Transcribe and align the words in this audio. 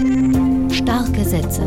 Starke 0.00 1.24
Sätze. 1.24 1.62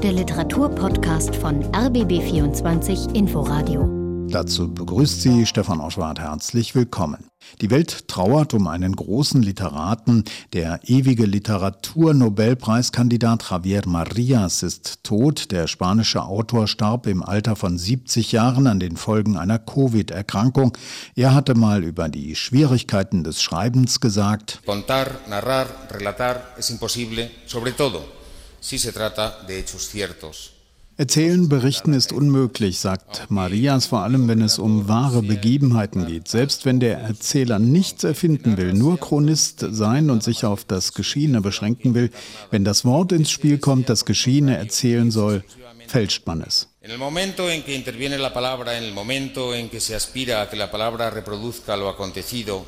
Der 0.00 0.12
Literaturpodcast 0.12 1.34
von 1.34 1.64
RBB24 1.72 3.12
Inforadio. 3.12 3.95
Dazu 4.28 4.72
begrüßt 4.72 5.20
sie 5.22 5.46
Stefan 5.46 5.80
Oschwart 5.80 6.18
herzlich 6.18 6.74
willkommen. 6.74 7.28
Die 7.60 7.70
Welt 7.70 8.08
trauert 8.08 8.54
um 8.54 8.66
einen 8.66 8.96
großen 8.96 9.42
Literaten. 9.42 10.24
Der 10.52 10.80
ewige 10.84 11.26
Literaturnobelpreiskandidat 11.26 13.50
Javier 13.50 13.82
Marias 13.86 14.62
ist 14.62 15.04
tot. 15.04 15.52
Der 15.52 15.66
spanische 15.66 16.22
Autor 16.22 16.66
starb 16.66 17.06
im 17.06 17.22
Alter 17.22 17.56
von 17.56 17.76
70 17.78 18.32
Jahren 18.32 18.66
an 18.66 18.80
den 18.80 18.96
Folgen 18.96 19.36
einer 19.36 19.58
Covid-Erkrankung. 19.58 20.78
Er 21.14 21.34
hatte 21.34 21.54
mal 21.54 21.84
über 21.84 22.08
die 22.08 22.34
Schwierigkeiten 22.34 23.24
des 23.24 23.42
Schreibens 23.42 24.00
gesagt. 24.00 24.60
Contar, 24.66 25.08
narrar, 25.28 25.66
relatar 25.90 26.42
es 26.58 26.70
imposible, 26.70 27.30
sobre 27.46 27.76
todo 27.76 28.16
si 28.66 28.78
se 28.78 28.92
trata 28.92 29.44
de 29.46 29.58
hechos 29.58 29.88
ciertos. 29.88 30.55
Erzählen, 30.98 31.50
berichten 31.50 31.92
ist 31.92 32.10
unmöglich, 32.10 32.78
sagt 32.78 33.26
Marias, 33.28 33.84
vor 33.84 34.00
allem 34.00 34.28
wenn 34.28 34.40
es 34.40 34.58
um 34.58 34.88
wahre 34.88 35.20
Begebenheiten 35.20 36.06
geht. 36.06 36.26
Selbst 36.26 36.64
wenn 36.64 36.80
der 36.80 36.96
Erzähler 36.96 37.58
nichts 37.58 38.02
erfinden 38.02 38.56
will, 38.56 38.72
nur 38.72 38.98
Chronist 38.98 39.66
sein 39.72 40.08
und 40.08 40.22
sich 40.22 40.46
auf 40.46 40.64
das 40.64 40.94
Geschiehene 40.94 41.42
beschränken 41.42 41.94
will, 41.94 42.10
wenn 42.50 42.64
das 42.64 42.86
Wort 42.86 43.12
ins 43.12 43.30
Spiel 43.30 43.58
kommt, 43.58 43.90
das 43.90 44.06
Geschiehene 44.06 44.56
erzählen 44.56 45.10
soll, 45.10 45.44
fälscht 45.86 46.26
man 46.26 46.40
es. 46.40 46.68
En 46.80 46.90
el 46.90 46.98
momento 46.98 47.50
en 47.50 47.62
que 47.62 47.74
interviene 47.74 48.16
la 48.16 48.32
palabra, 48.32 48.78
en 48.78 48.84
el 48.84 48.94
momento 48.94 49.52
en 49.52 49.68
que 49.68 49.80
se 49.80 49.94
aspira 49.94 50.40
a 50.40 50.48
que 50.48 50.56
la 50.56 50.70
palabra 50.70 51.10
reproduzca 51.10 51.76
lo 51.76 51.90
acontecido, 51.90 52.64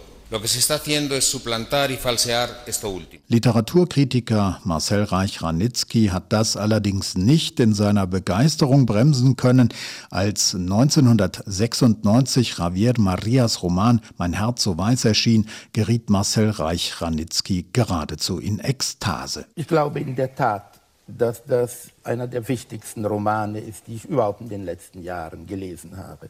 Literaturkritiker 3.29 4.61
Marcel 4.63 5.05
Reich-Ranitzky 5.05 6.09
hat 6.09 6.33
das 6.35 6.59
allerdings 6.59 7.17
nicht 7.17 7.59
in 7.61 7.73
seiner 7.73 8.07
Begeisterung 8.07 8.85
bremsen 8.85 9.37
können, 9.37 9.71
als 10.11 10.55
1996 10.55 12.59
Javier 12.59 12.93
Marias 12.99 13.63
Roman 13.63 14.03
Mein 14.19 14.35
Herz 14.35 14.65
so 14.65 14.77
weiß 14.77 15.07
erschien, 15.07 15.49
geriet 15.73 16.11
Marcel 16.11 16.51
Reich-Ranitzky 16.51 17.65
geradezu 17.73 18.39
in 18.39 18.59
Ekstase. 18.59 19.47
Ich 19.55 19.67
glaube 19.67 20.01
in 20.01 20.15
der 20.15 20.35
Tat, 20.35 20.79
dass 21.07 21.43
das 21.47 21.89
einer 22.05 22.27
der 22.27 22.47
wichtigsten 22.49 23.07
Romane 23.07 23.61
ist, 23.61 23.87
die 23.87 23.95
ich 23.95 24.05
überhaupt 24.05 24.43
in 24.43 24.51
den 24.51 24.67
letzten 24.67 25.03
Jahren 25.03 25.47
gelesen 25.47 25.97
habe. 25.97 26.29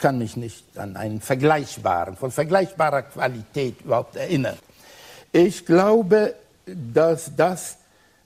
Kann 0.00 0.18
mich 0.18 0.36
nicht 0.36 0.78
an 0.78 0.96
einen 0.96 1.20
vergleichbaren, 1.20 2.16
von 2.16 2.30
vergleichbarer 2.30 3.02
Qualität 3.02 3.82
überhaupt 3.82 4.16
erinnern. 4.16 4.56
Ich 5.30 5.66
glaube, 5.66 6.34
dass 6.64 7.30
das 7.36 7.76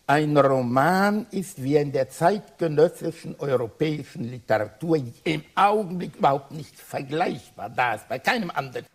ein 0.06 0.36
Roman 0.36 1.26
ist, 1.30 1.62
wie 1.62 1.76
in 1.76 1.90
der 1.90 2.08
zeitgenössischen 2.10 3.34
europäischen 3.38 4.30
Literatur 4.30 4.98
im 5.24 5.42
Augenblick 5.54 6.16
überhaupt 6.16 6.52
nicht 6.52 6.78
vergleichbar 6.78 7.70
da 7.70 7.94
ist, 7.94 8.08
bei 8.08 8.18
keinem 8.18 8.50
anderen. 8.50 8.86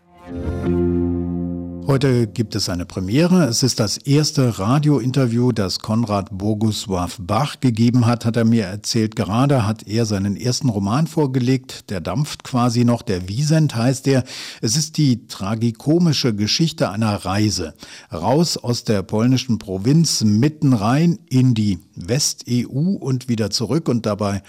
Heute 1.89 2.27
gibt 2.27 2.53
es 2.53 2.69
eine 2.69 2.85
Premiere. 2.85 3.45
Es 3.45 3.63
ist 3.63 3.79
das 3.79 3.97
erste 3.97 4.59
Radiointerview, 4.59 5.51
das 5.51 5.79
Konrad 5.79 6.29
Bogusław 6.31 7.15
Bach 7.17 7.61
gegeben 7.61 8.05
hat, 8.05 8.25
hat 8.25 8.37
er 8.37 8.45
mir 8.45 8.65
erzählt. 8.65 9.15
Gerade 9.15 9.65
hat 9.65 9.87
er 9.87 10.05
seinen 10.05 10.35
ersten 10.37 10.69
Roman 10.69 11.07
vorgelegt. 11.07 11.89
Der 11.89 11.99
dampft 11.99 12.43
quasi 12.43 12.85
noch. 12.85 13.01
Der 13.01 13.27
Wiesent 13.27 13.75
heißt 13.75 14.07
er. 14.07 14.23
Es 14.61 14.77
ist 14.77 14.99
die 14.99 15.25
tragikomische 15.25 16.35
Geschichte 16.35 16.91
einer 16.91 17.25
Reise. 17.25 17.73
Raus 18.13 18.57
aus 18.57 18.83
der 18.83 19.01
polnischen 19.01 19.57
Provinz, 19.57 20.23
mitten 20.23 20.73
rein 20.73 21.17
in 21.27 21.55
die 21.55 21.79
West-EU 21.95 22.97
und 22.99 23.29
wieder 23.29 23.49
zurück 23.49 23.89
und 23.89 24.05
dabei 24.05 24.43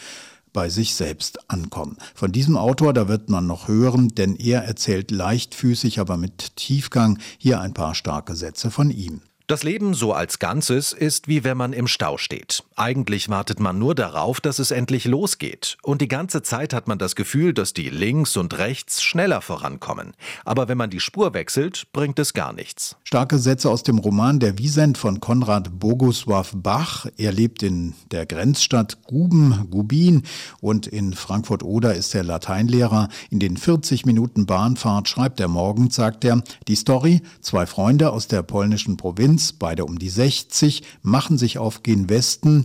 bei 0.53 0.69
sich 0.69 0.95
selbst 0.95 1.51
ankommen. 1.51 1.97
Von 2.15 2.33
diesem 2.33 2.56
Autor, 2.56 2.93
da 2.93 3.09
wird 3.09 3.29
man 3.29 3.47
noch 3.47 3.69
hören, 3.69 4.09
denn 4.09 4.37
er 4.37 4.62
erzählt 4.65 5.11
leichtfüßig, 5.11 6.00
aber 6.00 6.16
mit 6.16 6.56
Tiefgang 6.56 7.19
hier 7.38 7.61
ein 7.61 7.75
paar 7.75 7.94
starke 7.94 8.34
Sätze 8.34 8.71
von 8.71 8.91
ihm. 8.91 9.22
Das 9.50 9.65
Leben 9.65 9.94
so 9.94 10.12
als 10.12 10.39
Ganzes 10.39 10.93
ist 10.93 11.27
wie 11.27 11.43
wenn 11.43 11.56
man 11.56 11.72
im 11.72 11.89
Stau 11.89 12.19
steht. 12.19 12.62
Eigentlich 12.80 13.28
wartet 13.28 13.60
man 13.60 13.78
nur 13.78 13.94
darauf, 13.94 14.41
dass 14.41 14.58
es 14.58 14.70
endlich 14.70 15.04
losgeht. 15.04 15.76
Und 15.82 16.00
die 16.00 16.08
ganze 16.08 16.41
Zeit 16.41 16.72
hat 16.72 16.88
man 16.88 16.98
das 16.98 17.14
Gefühl, 17.14 17.52
dass 17.52 17.74
die 17.74 17.91
links 17.91 18.38
und 18.38 18.56
rechts 18.56 19.02
schneller 19.02 19.42
vorankommen. 19.42 20.14
Aber 20.46 20.66
wenn 20.66 20.78
man 20.78 20.88
die 20.88 20.98
Spur 20.98 21.34
wechselt, 21.34 21.88
bringt 21.92 22.18
es 22.18 22.32
gar 22.32 22.54
nichts. 22.54 22.96
Starke 23.04 23.38
Sätze 23.38 23.68
aus 23.68 23.82
dem 23.82 23.98
Roman 23.98 24.41
Der 24.41 24.56
Wiesent 24.56 24.96
von 24.96 25.20
Konrad 25.20 25.72
Bogusław 25.78 26.52
Bach. 26.54 27.04
Er 27.18 27.32
lebt 27.32 27.62
in 27.62 27.92
der 28.12 28.24
Grenzstadt 28.24 29.04
Guben, 29.04 29.68
Gubin 29.70 30.22
und 30.62 30.86
in 30.86 31.12
Frankfurt-Oder 31.12 31.94
ist 31.97 32.14
er 32.14 32.24
Lateinlehrer. 32.24 33.10
In 33.28 33.41
den 33.41 33.58
40 33.58 34.06
Minuten 34.06 34.47
Bahnfahrt 34.47 35.06
schreibt 35.06 35.38
er 35.41 35.48
morgens, 35.48 35.97
sagt 35.97 36.24
er, 36.24 36.42
die 36.66 36.76
Story, 36.76 37.20
zwei 37.42 37.66
Freunde 37.66 38.10
aus 38.10 38.26
der 38.26 38.42
polnischen 38.42 38.97
Provinz 38.97 39.52
beide 39.52 39.84
um 39.84 39.98
die 39.98 40.08
60, 40.08 40.82
machen 41.02 41.36
sich 41.36 41.58
auf 41.58 41.82
gen 41.82 42.08
Westen 42.08 42.64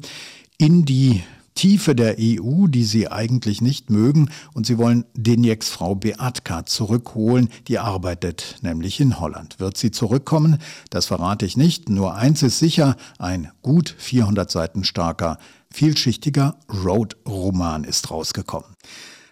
in 0.57 0.85
die 0.85 1.23
Tiefe 1.55 1.95
der 1.95 2.17
EU, 2.19 2.67
die 2.67 2.83
sie 2.83 3.07
eigentlich 3.07 3.61
nicht 3.61 3.89
mögen, 3.89 4.29
und 4.53 4.65
sie 4.65 4.77
wollen 4.77 5.05
Denjeks 5.13 5.69
Frau 5.69 5.95
Beatka 5.95 6.65
zurückholen, 6.65 7.49
die 7.69 7.79
arbeitet 7.79 8.57
nämlich 8.61 8.99
in 8.99 9.21
Holland. 9.21 9.59
Wird 9.59 9.77
sie 9.77 9.91
zurückkommen? 9.91 10.57
Das 10.89 11.05
verrate 11.05 11.45
ich 11.45 11.55
nicht. 11.55 11.89
Nur 11.89 12.15
eins 12.15 12.43
ist 12.43 12.59
sicher, 12.59 12.97
ein 13.19 13.51
gut 13.61 13.95
400 13.97 14.51
Seiten 14.51 14.83
starker, 14.83 15.37
vielschichtiger 15.71 16.57
Road-Roman 16.69 17.85
ist 17.85 18.11
rausgekommen. 18.11 18.75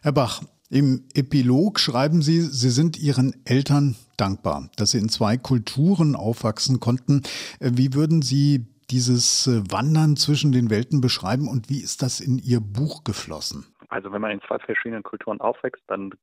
Herr 0.02 0.14
Bach, 0.14 0.44
im 0.70 1.04
Epilog 1.14 1.80
schreiben 1.80 2.22
Sie, 2.22 2.42
Sie 2.42 2.72
sind 2.72 2.98
Ihren 2.98 3.36
Eltern 3.46 3.96
dankbar, 4.18 4.70
dass 4.78 4.92
Sie 4.92 4.98
in 4.98 5.10
zwei 5.10 5.38
Kulturen 5.38 6.16
aufwachsen 6.16 6.80
konnten. 6.80 7.22
Wie 7.60 7.94
würden 7.94 8.22
Sie 8.22 8.66
dieses 8.94 9.48
äh, 9.48 9.64
Wandern 9.72 10.16
zwischen 10.16 10.52
den 10.52 10.70
Welten 10.70 11.02
beschreiben 11.02 11.48
und 11.48 11.68
wie 11.70 11.82
ist 11.82 12.04
das 12.04 12.20
in 12.20 12.38
Ihr 12.38 12.60
Buch 12.62 13.04
geflossen? 13.04 13.66
Also 13.90 14.12
wenn 14.12 14.22
man 14.22 14.32
in 14.32 14.42
zwei 14.42 14.60
verschiedenen 14.60 15.02
Kulturen 15.02 15.42
aufwächst, 15.42 15.84
dann 15.88 16.14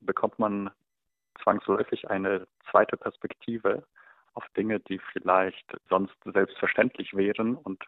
bekommt 0.00 0.38
man 0.38 0.70
zwangsläufig 1.42 2.08
eine 2.08 2.46
zweite 2.70 2.96
Perspektive 2.96 3.84
auf 4.32 4.44
Dinge, 4.56 4.80
die 4.80 4.98
vielleicht 5.12 5.76
sonst 5.90 6.16
selbstverständlich 6.24 7.14
wären 7.14 7.54
und 7.56 7.84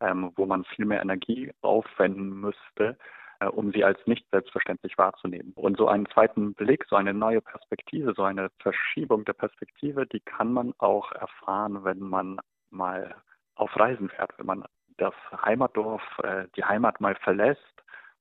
ähm, 0.00 0.32
wo 0.36 0.46
man 0.46 0.64
viel 0.64 0.86
mehr 0.86 1.02
Energie 1.02 1.52
aufwenden 1.60 2.40
müsste, 2.40 2.96
äh, 3.40 3.46
um 3.46 3.72
sie 3.72 3.84
als 3.84 3.98
nicht 4.06 4.26
selbstverständlich 4.30 4.96
wahrzunehmen. 4.96 5.52
Und 5.54 5.76
so 5.76 5.88
einen 5.88 6.06
zweiten 6.06 6.54
Blick, 6.54 6.86
so 6.88 6.96
eine 6.96 7.12
neue 7.12 7.42
Perspektive, 7.42 8.14
so 8.14 8.22
eine 8.22 8.50
Verschiebung 8.60 9.24
der 9.26 9.34
Perspektive, 9.34 10.06
die 10.06 10.20
kann 10.20 10.52
man 10.52 10.72
auch 10.78 11.12
erfahren, 11.12 11.84
wenn 11.84 12.00
man 12.00 12.38
mal 12.70 13.14
auf 13.56 13.74
Reisen 13.76 14.08
fährt, 14.08 14.32
wenn 14.38 14.46
man 14.46 14.64
das 14.98 15.14
Heimatdorf, 15.44 16.02
äh, 16.22 16.44
die 16.56 16.64
Heimat 16.64 17.00
mal 17.00 17.16
verlässt, 17.16 17.60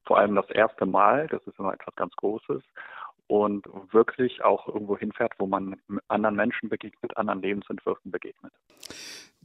vor 0.05 0.17
allem 0.17 0.35
das 0.35 0.49
erste 0.49 0.85
Mal, 0.85 1.27
das 1.27 1.41
ist 1.47 1.57
immer 1.59 1.73
etwas 1.73 1.95
ganz 1.95 2.15
Großes, 2.15 2.61
und 3.27 3.65
wirklich 3.91 4.43
auch 4.43 4.67
irgendwo 4.67 4.97
hinfährt, 4.97 5.33
wo 5.39 5.47
man 5.47 5.75
anderen 6.07 6.35
Menschen 6.35 6.69
begegnet, 6.69 7.17
anderen 7.17 7.41
Lebensentwürfen 7.41 8.11
begegnet. 8.11 8.53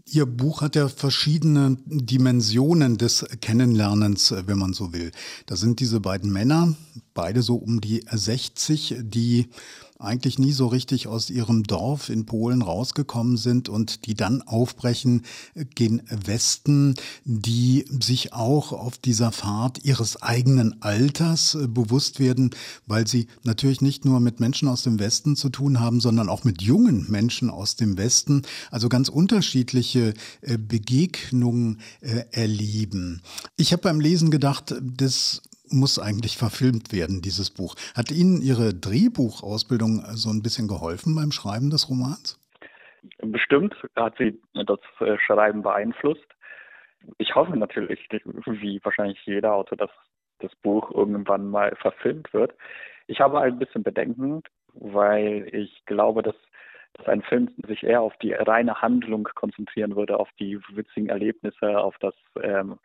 Ihr 0.06 0.26
Buch 0.26 0.62
hat 0.62 0.76
ja 0.76 0.88
verschiedene 0.88 1.76
Dimensionen 1.86 2.98
des 2.98 3.26
Kennenlernens, 3.40 4.34
wenn 4.46 4.58
man 4.58 4.72
so 4.72 4.92
will. 4.92 5.12
Da 5.46 5.56
sind 5.56 5.80
diese 5.80 6.00
beiden 6.00 6.32
Männer, 6.32 6.74
beide 7.20 7.42
so 7.42 7.56
um 7.56 7.82
die 7.82 8.02
60, 8.10 8.96
die 9.02 9.50
eigentlich 10.00 10.38
nie 10.38 10.52
so 10.52 10.66
richtig 10.66 11.06
aus 11.06 11.28
ihrem 11.28 11.64
Dorf 11.64 12.08
in 12.08 12.24
Polen 12.24 12.62
rausgekommen 12.62 13.36
sind 13.36 13.68
und 13.68 14.06
die 14.06 14.14
dann 14.14 14.40
aufbrechen 14.40 15.26
gen 15.74 16.00
Westen, 16.08 16.94
die 17.24 17.84
sich 18.00 18.32
auch 18.32 18.72
auf 18.72 18.96
dieser 18.96 19.32
Fahrt 19.32 19.84
ihres 19.84 20.22
eigenen 20.22 20.80
Alters 20.80 21.54
äh, 21.54 21.68
bewusst 21.68 22.18
werden, 22.20 22.50
weil 22.86 23.06
sie 23.06 23.26
natürlich 23.42 23.82
nicht 23.82 24.06
nur 24.06 24.20
mit 24.20 24.40
Menschen 24.40 24.66
aus 24.68 24.82
dem 24.82 24.98
Westen 24.98 25.36
zu 25.36 25.50
tun 25.50 25.80
haben, 25.80 26.00
sondern 26.00 26.30
auch 26.30 26.44
mit 26.44 26.62
jungen 26.62 27.10
Menschen 27.10 27.50
aus 27.50 27.76
dem 27.76 27.98
Westen, 27.98 28.42
also 28.70 28.88
ganz 28.88 29.10
unterschiedliche 29.10 30.14
äh, 30.40 30.56
Begegnungen 30.56 31.80
äh, 32.00 32.24
erleben. 32.30 33.20
Ich 33.58 33.72
habe 33.72 33.82
beim 33.82 34.00
Lesen 34.00 34.30
gedacht, 34.30 34.74
das 34.80 35.42
muss 35.70 35.98
eigentlich 35.98 36.36
verfilmt 36.36 36.92
werden, 36.92 37.22
dieses 37.22 37.50
Buch. 37.50 37.74
Hat 37.94 38.10
Ihnen 38.10 38.40
Ihre 38.42 38.74
Drehbuchausbildung 38.74 40.04
so 40.12 40.30
ein 40.30 40.42
bisschen 40.42 40.68
geholfen 40.68 41.14
beim 41.14 41.32
Schreiben 41.32 41.70
des 41.70 41.88
Romans? 41.88 42.38
Bestimmt 43.18 43.74
hat 43.96 44.16
sie 44.18 44.40
das 44.54 44.80
äh, 45.00 45.16
Schreiben 45.18 45.62
beeinflusst. 45.62 46.26
Ich 47.18 47.34
hoffe 47.34 47.56
natürlich, 47.56 47.98
wie 48.10 48.80
wahrscheinlich 48.84 49.18
jeder 49.24 49.54
Autor, 49.54 49.78
dass 49.78 49.90
das 50.40 50.54
Buch 50.56 50.90
irgendwann 50.90 51.48
mal 51.48 51.74
verfilmt 51.76 52.32
wird. 52.34 52.54
Ich 53.06 53.20
habe 53.20 53.40
ein 53.40 53.58
bisschen 53.58 53.82
Bedenken, 53.82 54.42
weil 54.74 55.48
ich 55.52 55.82
glaube, 55.86 56.22
dass 56.22 56.36
dass 56.94 57.06
ein 57.06 57.22
Film 57.22 57.48
sich 57.66 57.84
eher 57.84 58.02
auf 58.02 58.16
die 58.18 58.32
reine 58.32 58.82
Handlung 58.82 59.28
konzentrieren 59.34 59.96
würde, 59.96 60.18
auf 60.18 60.28
die 60.38 60.58
witzigen 60.72 61.08
Erlebnisse, 61.08 61.78
auf 61.78 61.96
das 61.98 62.14
ähm, 62.42 62.78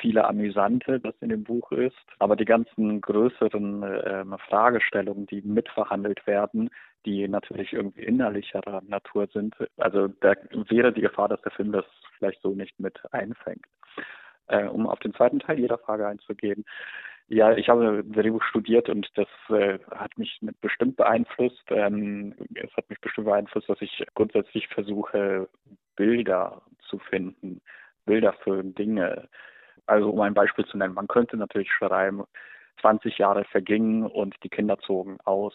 viele 0.00 0.24
Amüsante, 0.26 1.00
das 1.00 1.14
in 1.20 1.28
dem 1.28 1.44
Buch 1.44 1.70
ist. 1.72 1.96
Aber 2.18 2.36
die 2.36 2.44
ganzen 2.44 3.00
größeren 3.00 3.84
ähm, 4.04 4.36
Fragestellungen, 4.48 5.26
die 5.26 5.42
mitverhandelt 5.42 6.26
werden, 6.26 6.70
die 7.06 7.28
natürlich 7.28 7.72
irgendwie 7.72 8.02
innerlicherer 8.02 8.82
Natur 8.86 9.28
sind, 9.32 9.54
also 9.76 10.08
da 10.08 10.34
wäre 10.68 10.92
die 10.92 11.02
Gefahr, 11.02 11.28
dass 11.28 11.42
der 11.42 11.52
Film 11.52 11.72
das 11.72 11.84
vielleicht 12.18 12.40
so 12.42 12.54
nicht 12.54 12.78
mit 12.80 12.98
einfängt. 13.12 13.66
Äh, 14.48 14.64
um 14.64 14.86
auf 14.86 14.98
den 14.98 15.14
zweiten 15.14 15.38
Teil 15.38 15.58
jeder 15.58 15.78
Frage 15.78 16.06
einzugehen. 16.06 16.64
Ja, 17.28 17.56
ich 17.56 17.70
habe 17.70 18.04
Drehbuch 18.04 18.42
studiert 18.42 18.90
und 18.90 19.08
das 19.14 19.28
äh, 19.48 19.78
hat 19.90 20.18
mich 20.18 20.38
bestimmt 20.60 20.96
beeinflusst. 20.96 21.64
Ähm, 21.68 22.34
es 22.54 22.70
hat 22.76 22.90
mich 22.90 23.00
bestimmt 23.00 23.26
beeinflusst, 23.26 23.68
dass 23.70 23.80
ich 23.80 24.04
grundsätzlich 24.14 24.68
versuche, 24.68 25.48
Bilder 25.96 26.60
zu 26.80 26.98
finden, 26.98 27.62
Bilder 28.04 28.34
für 28.34 28.62
Dinge. 28.62 29.28
Also 29.86 30.10
um 30.10 30.20
ein 30.20 30.34
Beispiel 30.34 30.64
zu 30.64 30.78
nennen, 30.78 30.94
man 30.94 31.08
könnte 31.08 31.36
natürlich 31.36 31.70
schreiben, 31.72 32.24
20 32.80 33.18
Jahre 33.18 33.44
vergingen 33.44 34.06
und 34.06 34.34
die 34.42 34.48
Kinder 34.48 34.78
zogen 34.78 35.18
aus. 35.24 35.54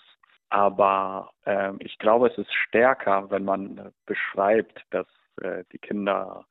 Aber 0.50 1.32
äh, 1.46 1.74
ich 1.80 1.98
glaube, 2.00 2.28
es 2.28 2.38
ist 2.38 2.54
stärker, 2.54 3.30
wenn 3.30 3.46
man 3.46 3.92
beschreibt, 4.06 4.84
dass 4.90 5.08
äh, 5.42 5.64
die 5.72 5.78
Kinder 5.78 6.46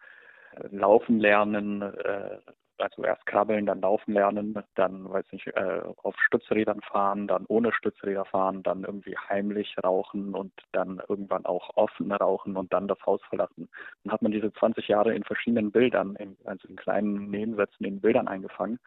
laufen 0.70 1.19
lernen, 1.20 1.82
äh, 1.82 2.38
also 2.78 3.04
erst 3.04 3.26
krabbeln, 3.26 3.66
dann 3.66 3.80
laufen 3.80 4.14
lernen, 4.14 4.58
dann, 4.75 5.10
weiß 5.10 5.25
nicht, 5.32 5.46
äh, 5.48 5.82
auf 6.02 6.14
Stützrädern 6.20 6.80
fahren, 6.80 7.26
dann 7.26 7.44
ohne 7.48 7.72
Stützräder 7.72 8.25
fahren, 8.25 8.62
dann 8.62 8.84
irgendwie 8.84 9.16
heimlich 9.16 9.76
rauchen 9.82 10.34
und 10.34 10.52
dann 10.72 11.00
irgendwann 11.08 11.44
auch 11.44 11.70
offen 11.76 12.12
rauchen 12.12 12.56
und 12.56 12.72
dann 12.72 12.88
das 12.88 12.98
Haus 13.04 13.20
verlassen. 13.28 13.69
Dann 14.04 14.12
hat 14.12 14.22
man 14.22 14.32
diese 14.32 14.52
20 14.52 14.88
Jahre 14.88 15.14
in 15.14 15.25
verschiedenen 15.25 15.70
Bildern, 15.70 16.16
in, 16.16 16.36
also 16.44 16.69
in 16.69 16.76
kleinen 16.76 17.30
Nebensätzen 17.30 17.84
in 17.84 18.00
Bildern 18.00 18.28
eingefangen. 18.28 18.78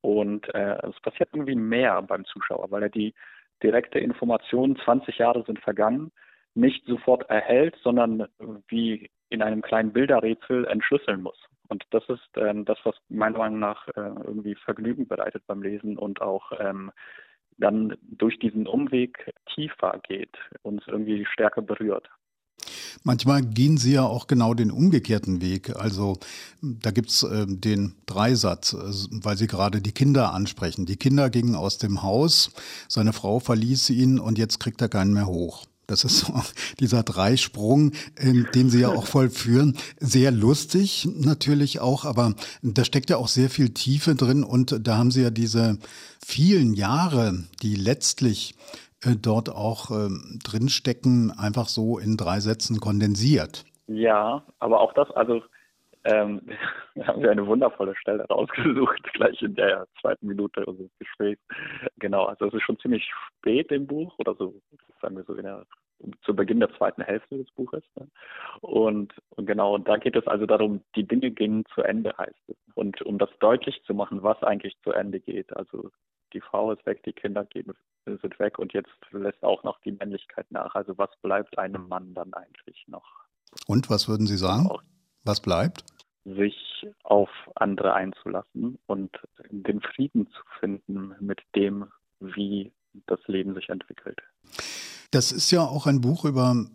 Und 0.00 0.52
äh, 0.54 0.76
es 0.86 1.00
passiert 1.00 1.30
irgendwie 1.32 1.54
mehr 1.54 2.02
beim 2.02 2.24
Zuschauer, 2.26 2.70
weil 2.70 2.82
er 2.82 2.90
die 2.90 3.14
direkte 3.62 3.98
Information, 3.98 4.76
20 4.84 5.18
Jahre 5.18 5.44
sind 5.44 5.60
vergangen, 5.60 6.12
nicht 6.54 6.84
sofort 6.86 7.28
erhält, 7.30 7.76
sondern 7.82 8.28
wie 8.68 9.10
in 9.34 9.42
einem 9.42 9.62
kleinen 9.62 9.92
Bilderrätsel 9.92 10.64
entschlüsseln 10.66 11.22
muss. 11.22 11.36
Und 11.68 11.84
das 11.90 12.04
ist 12.08 12.28
ähm, 12.36 12.64
das, 12.64 12.78
was 12.84 12.94
meiner 13.08 13.38
Meinung 13.38 13.58
nach 13.58 13.88
äh, 13.88 13.92
irgendwie 13.96 14.54
Vergnügen 14.54 15.06
bereitet 15.08 15.44
beim 15.46 15.62
Lesen 15.62 15.98
und 15.98 16.20
auch 16.20 16.52
ähm, 16.58 16.90
dann 17.58 17.96
durch 18.02 18.38
diesen 18.38 18.66
Umweg 18.66 19.32
tiefer 19.54 20.00
geht, 20.06 20.36
uns 20.62 20.82
irgendwie 20.86 21.24
stärker 21.26 21.62
berührt. 21.62 22.08
Manchmal 23.02 23.42
gehen 23.42 23.76
Sie 23.76 23.94
ja 23.94 24.04
auch 24.04 24.26
genau 24.26 24.54
den 24.54 24.70
umgekehrten 24.70 25.42
Weg. 25.42 25.76
Also 25.76 26.18
da 26.62 26.90
gibt's 26.90 27.22
äh, 27.22 27.46
den 27.46 27.94
Dreisatz, 28.06 28.72
äh, 28.72 29.24
weil 29.24 29.36
Sie 29.36 29.46
gerade 29.46 29.80
die 29.80 29.92
Kinder 29.92 30.32
ansprechen. 30.32 30.86
Die 30.86 30.96
Kinder 30.96 31.30
gingen 31.30 31.54
aus 31.54 31.78
dem 31.78 32.02
Haus, 32.02 32.54
seine 32.88 33.12
Frau 33.12 33.40
verließ 33.40 33.90
ihn 33.90 34.18
und 34.18 34.38
jetzt 34.38 34.60
kriegt 34.60 34.80
er 34.80 34.88
keinen 34.88 35.12
mehr 35.12 35.26
hoch. 35.26 35.66
Das 35.86 36.04
ist 36.04 36.20
so 36.20 36.34
dieser 36.80 37.02
Dreisprung, 37.02 37.92
den 38.54 38.70
Sie 38.70 38.80
ja 38.80 38.88
auch 38.88 39.06
vollführen. 39.06 39.76
Sehr 39.98 40.30
lustig 40.30 41.08
natürlich 41.14 41.80
auch, 41.80 42.04
aber 42.04 42.34
da 42.62 42.84
steckt 42.84 43.10
ja 43.10 43.16
auch 43.16 43.28
sehr 43.28 43.50
viel 43.50 43.70
Tiefe 43.70 44.14
drin 44.14 44.44
und 44.44 44.86
da 44.86 44.96
haben 44.96 45.10
Sie 45.10 45.22
ja 45.22 45.30
diese 45.30 45.78
vielen 46.24 46.74
Jahre, 46.74 47.44
die 47.62 47.76
letztlich 47.76 48.54
äh, 49.04 49.16
dort 49.20 49.50
auch 49.50 49.90
ähm, 49.90 50.38
drinstecken, 50.42 51.30
einfach 51.30 51.68
so 51.68 51.98
in 51.98 52.16
drei 52.16 52.40
Sätzen 52.40 52.80
kondensiert. 52.80 53.64
Ja, 53.86 54.42
aber 54.58 54.80
auch 54.80 54.94
das, 54.94 55.10
also 55.10 55.42
ähm, 56.04 56.40
haben 57.04 57.22
wir 57.22 57.30
eine 57.30 57.46
wundervolle 57.46 57.94
Stelle 57.96 58.24
rausgesucht, 58.26 59.02
gleich 59.14 59.40
in 59.42 59.54
der 59.54 59.86
zweiten 60.00 60.26
Minute 60.26 60.64
unseres 60.66 60.90
Gesprächs. 60.98 61.40
Genau, 61.98 62.24
also 62.24 62.46
es 62.46 62.54
ist 62.54 62.62
schon 62.62 62.78
ziemlich 62.78 63.08
spät 63.38 63.70
im 63.72 63.86
Buch 63.86 64.14
oder 64.18 64.34
so, 64.34 64.54
sagen 65.00 65.16
wir 65.16 65.24
so 65.24 65.34
in 65.34 65.44
der 65.44 65.64
zu 66.24 66.34
Beginn 66.34 66.60
der 66.60 66.74
zweiten 66.76 67.02
Hälfte 67.02 67.38
des 67.38 67.50
Buches. 67.52 67.82
Ne? 67.96 68.08
Und, 68.60 69.14
und 69.30 69.46
genau, 69.46 69.78
da 69.78 69.96
geht 69.96 70.16
es 70.16 70.26
also 70.26 70.46
darum, 70.46 70.82
die 70.96 71.06
Dinge 71.06 71.30
gehen 71.30 71.64
zu 71.74 71.82
Ende, 71.82 72.14
heißt 72.18 72.48
es. 72.48 72.56
Und 72.74 73.00
um 73.02 73.18
das 73.18 73.30
deutlich 73.40 73.80
zu 73.86 73.94
machen, 73.94 74.22
was 74.22 74.42
eigentlich 74.42 74.76
zu 74.82 74.92
Ende 74.92 75.20
geht, 75.20 75.56
also 75.56 75.90
die 76.32 76.40
Frau 76.40 76.72
ist 76.72 76.84
weg, 76.84 77.02
die 77.04 77.12
Kinder 77.12 77.44
gehen, 77.44 77.72
sind 78.04 78.38
weg 78.38 78.58
und 78.58 78.72
jetzt 78.72 78.90
lässt 79.12 79.42
auch 79.42 79.62
noch 79.62 79.80
die 79.80 79.92
Männlichkeit 79.92 80.50
nach. 80.50 80.74
Also 80.74 80.98
was 80.98 81.10
bleibt 81.22 81.58
einem 81.58 81.88
Mann 81.88 82.12
dann 82.14 82.34
eigentlich 82.34 82.84
noch? 82.88 83.24
Und 83.66 83.88
was 83.88 84.08
würden 84.08 84.26
Sie 84.26 84.36
sagen? 84.36 84.68
Was 85.22 85.40
bleibt? 85.40 85.84
Sich 86.24 86.86
auf 87.02 87.28
andere 87.54 87.94
einzulassen 87.94 88.78
und 88.86 89.10
den 89.50 89.80
Frieden 89.80 90.26
zu 90.28 90.42
finden 90.58 91.14
mit 91.20 91.42
dem, 91.54 91.86
wie 92.20 92.72
das 93.06 93.20
Leben 93.26 93.54
sich 93.54 93.68
entwickelt. 93.68 94.20
Das 95.10 95.32
ist 95.32 95.50
ja 95.50 95.60
auch 95.62 95.86
ein 95.86 96.00
Buch 96.00 96.24
über 96.24 96.66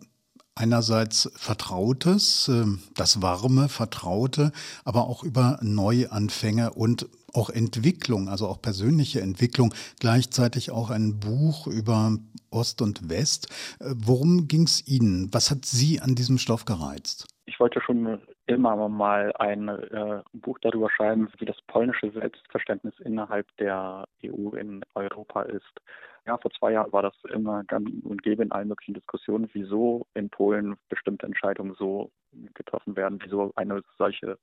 einerseits 0.54 1.30
Vertrautes, 1.36 2.48
ähm, 2.48 2.80
das 2.94 3.22
warme 3.22 3.68
Vertraute, 3.68 4.52
aber 4.84 5.08
auch 5.08 5.24
über 5.24 5.58
Neuanfänge 5.62 6.72
und 6.72 7.08
auch 7.32 7.50
Entwicklung, 7.50 8.28
also 8.28 8.46
auch 8.48 8.60
persönliche 8.60 9.20
Entwicklung, 9.20 9.72
gleichzeitig 10.00 10.70
auch 10.70 10.90
ein 10.90 11.20
Buch 11.20 11.66
über 11.66 12.18
Ost 12.50 12.82
und 12.82 13.08
West. 13.08 13.48
Äh, 13.78 13.94
worum 13.96 14.48
ging 14.48 14.64
es 14.64 14.86
Ihnen? 14.86 15.32
Was 15.32 15.50
hat 15.50 15.64
Sie 15.64 16.00
an 16.00 16.14
diesem 16.14 16.38
Stoff 16.38 16.64
gereizt? 16.64 17.26
Ich 17.46 17.58
wollte 17.58 17.80
schon 17.80 18.20
immer 18.50 18.88
mal 18.88 19.32
ein 19.38 19.68
äh, 19.68 20.22
Buch 20.32 20.58
darüber 20.60 20.90
schreiben, 20.90 21.28
wie 21.38 21.44
das 21.44 21.60
polnische 21.68 22.10
Selbstverständnis 22.10 22.98
innerhalb 23.00 23.46
der 23.58 24.06
EU 24.24 24.50
in 24.50 24.82
Europa 24.94 25.42
ist. 25.42 25.80
Ja, 26.26 26.36
vor 26.36 26.50
zwei 26.50 26.72
Jahren 26.72 26.92
war 26.92 27.02
das 27.02 27.14
immer 27.32 27.64
gang 27.64 27.88
und 28.04 28.22
gäbe 28.22 28.42
in 28.42 28.52
allen 28.52 28.68
möglichen 28.68 28.94
Diskussionen, 28.94 29.48
wieso 29.52 30.06
in 30.14 30.28
Polen 30.28 30.76
bestimmte 30.88 31.26
Entscheidungen 31.26 31.74
so 31.78 32.10
getroffen 32.54 32.94
werden, 32.96 33.18
wieso 33.22 33.52
eine 33.56 33.82
solche 33.96 34.38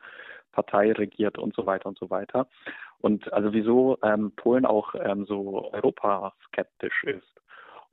Partei 0.51 0.91
regiert 0.91 1.37
und 1.37 1.53
so 1.53 1.65
weiter 1.65 1.87
und 1.87 1.99
so 1.99 2.09
weiter. 2.09 2.47
Und 2.99 3.31
also 3.31 3.53
wieso 3.53 3.97
ähm, 4.03 4.31
Polen 4.35 4.65
auch 4.65 4.95
ähm, 4.95 5.25
so 5.25 5.71
europaskeptisch 5.71 7.03
ist. 7.03 7.41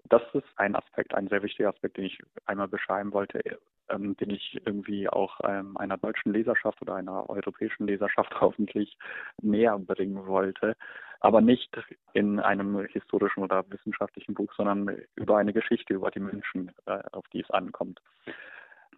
Das 0.09 0.23
ist 0.33 0.47
ein 0.57 0.77
Aspekt, 0.77 1.15
ein 1.15 1.29
sehr 1.29 1.43
wichtiger 1.43 1.71
Aspekt, 1.71 1.97
den 1.97 2.05
ich 2.05 2.19
einmal 2.47 2.69
beschreiben 2.69 3.13
wollte, 3.13 3.41
ähm, 3.89 4.17
den 4.17 4.31
ich 4.31 4.61
irgendwie 4.65 5.09
auch 5.09 5.41
ähm, 5.45 5.77
einer 5.77 5.97
deutschen 5.97 6.33
Leserschaft 6.33 6.81
oder 6.83 6.95
einer 6.95 7.29
europäischen 7.29 7.87
Leserschaft 7.87 8.35
hoffentlich 8.41 8.97
näher 9.43 9.79
bringen 9.79 10.27
wollte 10.27 10.77
aber 11.25 11.41
nicht 11.41 11.75
in 12.13 12.39
einem 12.39 12.85
historischen 12.85 13.43
oder 13.43 13.65
wissenschaftlichen 13.71 14.35
Buch, 14.35 14.53
sondern 14.55 14.95
über 15.17 15.39
eine 15.39 15.55
Geschichte, 15.55 15.95
über 15.95 16.11
die 16.11 16.21
Menschen, 16.21 16.71
äh, 16.85 16.99
auf 17.13 17.27
die 17.33 17.41
es 17.41 17.51
ankommt. 17.51 18.03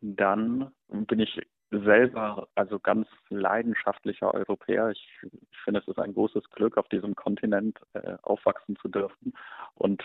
Dann 0.00 0.72
bin 0.88 1.20
ich 1.20 1.40
selber 1.70 2.48
also 2.56 2.80
ganz 2.80 3.06
leidenschaftlicher 3.28 4.34
Europäer. 4.34 4.90
Ich, 4.90 5.08
ich 5.22 5.58
finde, 5.62 5.78
es 5.78 5.86
ist 5.86 6.00
ein 6.00 6.14
großes 6.14 6.50
Glück, 6.50 6.76
auf 6.78 6.88
diesem 6.88 7.14
Kontinent 7.14 7.78
äh, 7.92 8.16
aufwachsen 8.22 8.74
zu 8.74 8.88
dürfen 8.88 9.32
und 9.76 10.02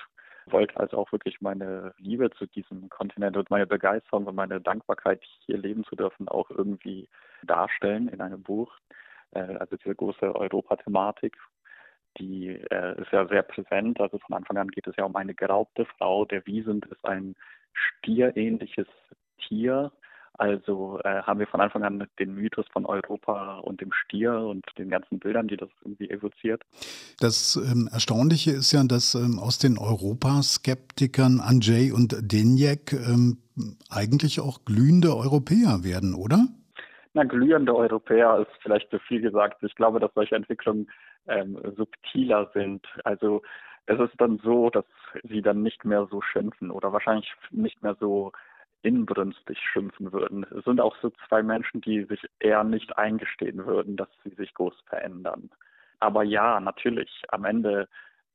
wollte 0.51 0.77
also 0.79 0.97
auch 0.97 1.11
wirklich 1.11 1.41
meine 1.41 1.93
Liebe 1.97 2.29
zu 2.31 2.45
diesem 2.45 2.89
Kontinent 2.89 3.37
und 3.37 3.49
meine 3.49 3.67
Begeisterung 3.67 4.25
und 4.25 4.35
meine 4.35 4.61
Dankbarkeit, 4.61 5.21
hier 5.45 5.57
leben 5.57 5.83
zu 5.83 5.95
dürfen, 5.95 6.27
auch 6.27 6.49
irgendwie 6.49 7.07
darstellen 7.43 8.07
in 8.07 8.21
einem 8.21 8.43
Buch. 8.43 8.73
Äh, 9.31 9.55
also 9.55 9.75
diese 9.77 9.95
große 9.95 10.35
Europa-Thematik, 10.35 11.37
die 12.17 12.49
äh, 12.49 13.01
ist 13.01 13.11
ja 13.11 13.27
sehr 13.27 13.43
präsent. 13.43 13.99
Also 13.99 14.17
von 14.19 14.35
Anfang 14.35 14.57
an 14.57 14.67
geht 14.67 14.87
es 14.87 14.95
ja 14.97 15.05
um 15.05 15.15
eine 15.15 15.33
geraubte 15.33 15.85
Frau. 15.85 16.25
Der 16.25 16.45
Wiesent 16.45 16.85
ist 16.87 17.03
ein 17.05 17.35
stierähnliches 17.73 18.87
Tier. 19.47 19.91
Also 20.41 20.99
äh, 21.03 21.21
haben 21.21 21.39
wir 21.39 21.45
von 21.45 21.61
Anfang 21.61 21.83
an 21.83 22.07
den 22.17 22.33
Mythos 22.33 22.65
von 22.73 22.87
Europa 22.87 23.59
und 23.59 23.79
dem 23.79 23.93
Stier 23.93 24.33
und 24.33 24.65
den 24.75 24.89
ganzen 24.89 25.19
Bildern, 25.19 25.47
die 25.47 25.55
das 25.55 25.69
irgendwie 25.85 26.09
evoziert. 26.09 26.63
Das 27.19 27.57
ähm, 27.57 27.87
Erstaunliche 27.93 28.49
ist 28.49 28.71
ja, 28.71 28.83
dass 28.83 29.13
ähm, 29.13 29.37
aus 29.37 29.59
den 29.59 29.77
Europaskeptikern 29.77 31.41
Andrzej 31.41 31.91
und 31.91 32.15
Denjek 32.19 32.91
ähm, 32.93 33.37
eigentlich 33.91 34.39
auch 34.39 34.65
glühende 34.65 35.15
Europäer 35.15 35.83
werden, 35.83 36.15
oder? 36.15 36.47
Na, 37.13 37.23
glühende 37.23 37.75
Europäer 37.75 38.39
ist 38.39 38.63
vielleicht 38.63 38.89
zu 38.89 38.97
viel 38.97 39.21
gesagt. 39.21 39.61
Ich 39.61 39.75
glaube, 39.75 39.99
dass 39.99 40.11
solche 40.15 40.35
Entwicklungen 40.35 40.89
ähm, 41.27 41.55
subtiler 41.77 42.49
sind. 42.55 42.83
Also 43.03 43.43
es 43.85 43.99
ist 43.99 44.19
dann 44.19 44.39
so, 44.43 44.71
dass 44.71 44.85
sie 45.21 45.43
dann 45.43 45.61
nicht 45.61 45.85
mehr 45.85 46.07
so 46.09 46.19
schimpfen 46.19 46.71
oder 46.71 46.91
wahrscheinlich 46.93 47.31
nicht 47.51 47.83
mehr 47.83 47.95
so 47.99 48.31
inbrünstig 48.83 49.59
schimpfen 49.59 50.11
würden. 50.11 50.45
Es 50.57 50.65
sind 50.65 50.81
auch 50.81 50.95
so 51.01 51.11
zwei 51.27 51.43
Menschen, 51.43 51.81
die 51.81 52.03
sich 52.05 52.25
eher 52.39 52.63
nicht 52.63 52.97
eingestehen 52.97 53.65
würden, 53.65 53.95
dass 53.95 54.09
sie 54.23 54.31
sich 54.31 54.53
groß 54.53 54.73
verändern. 54.87 55.49
Aber 55.99 56.23
ja, 56.23 56.59
natürlich, 56.59 57.23
am 57.29 57.45
Ende 57.45 57.87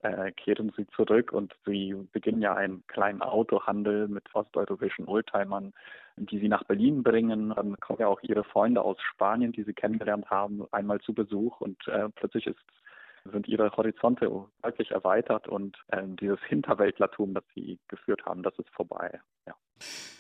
äh, 0.03 0.31
kehren 0.33 0.73
sie 0.77 0.87
zurück 0.89 1.33
und 1.33 1.55
sie 1.65 1.95
beginnen 2.13 2.43
ja 2.43 2.55
einen 2.55 2.87
kleinen 2.87 3.23
Autohandel 3.23 4.09
mit 4.09 4.33
osteuropäischen 4.35 5.09
Oldtimern, 5.09 5.73
die 6.17 6.39
sie 6.39 6.49
nach 6.49 6.65
Berlin 6.65 7.03
bringen. 7.03 7.53
Dann 7.55 7.79
kommen 7.81 8.01
ja 8.01 8.07
auch 8.07 8.23
ihre 8.23 8.45
Freunde 8.45 8.83
aus 8.83 9.01
Spanien, 9.01 9.53
die 9.53 9.65
sie 9.65 9.75
kennengelernt 9.75 10.31
haben, 10.31 10.65
einmal 10.71 11.01
zu 11.01 11.13
Besuch 11.13 11.61
und 11.61 11.89
äh, 11.89 12.09
plötzlich 12.15 12.47
ist 12.47 12.61
sind 13.33 13.49
ihre 13.49 13.77
Horizonte 13.77 14.31
deutlich 14.63 14.91
erweitert 14.93 15.49
und 15.49 15.77
äh, 15.89 16.03
dieses 16.07 16.41
Hinterwäldlertum, 16.45 17.35
das 17.35 17.45
sie 17.55 17.79
geführt 17.89 18.25
haben, 18.25 18.43
das 18.43 18.57
ist 18.59 18.71
vorbei. 18.71 19.21
Ja. 19.47 19.55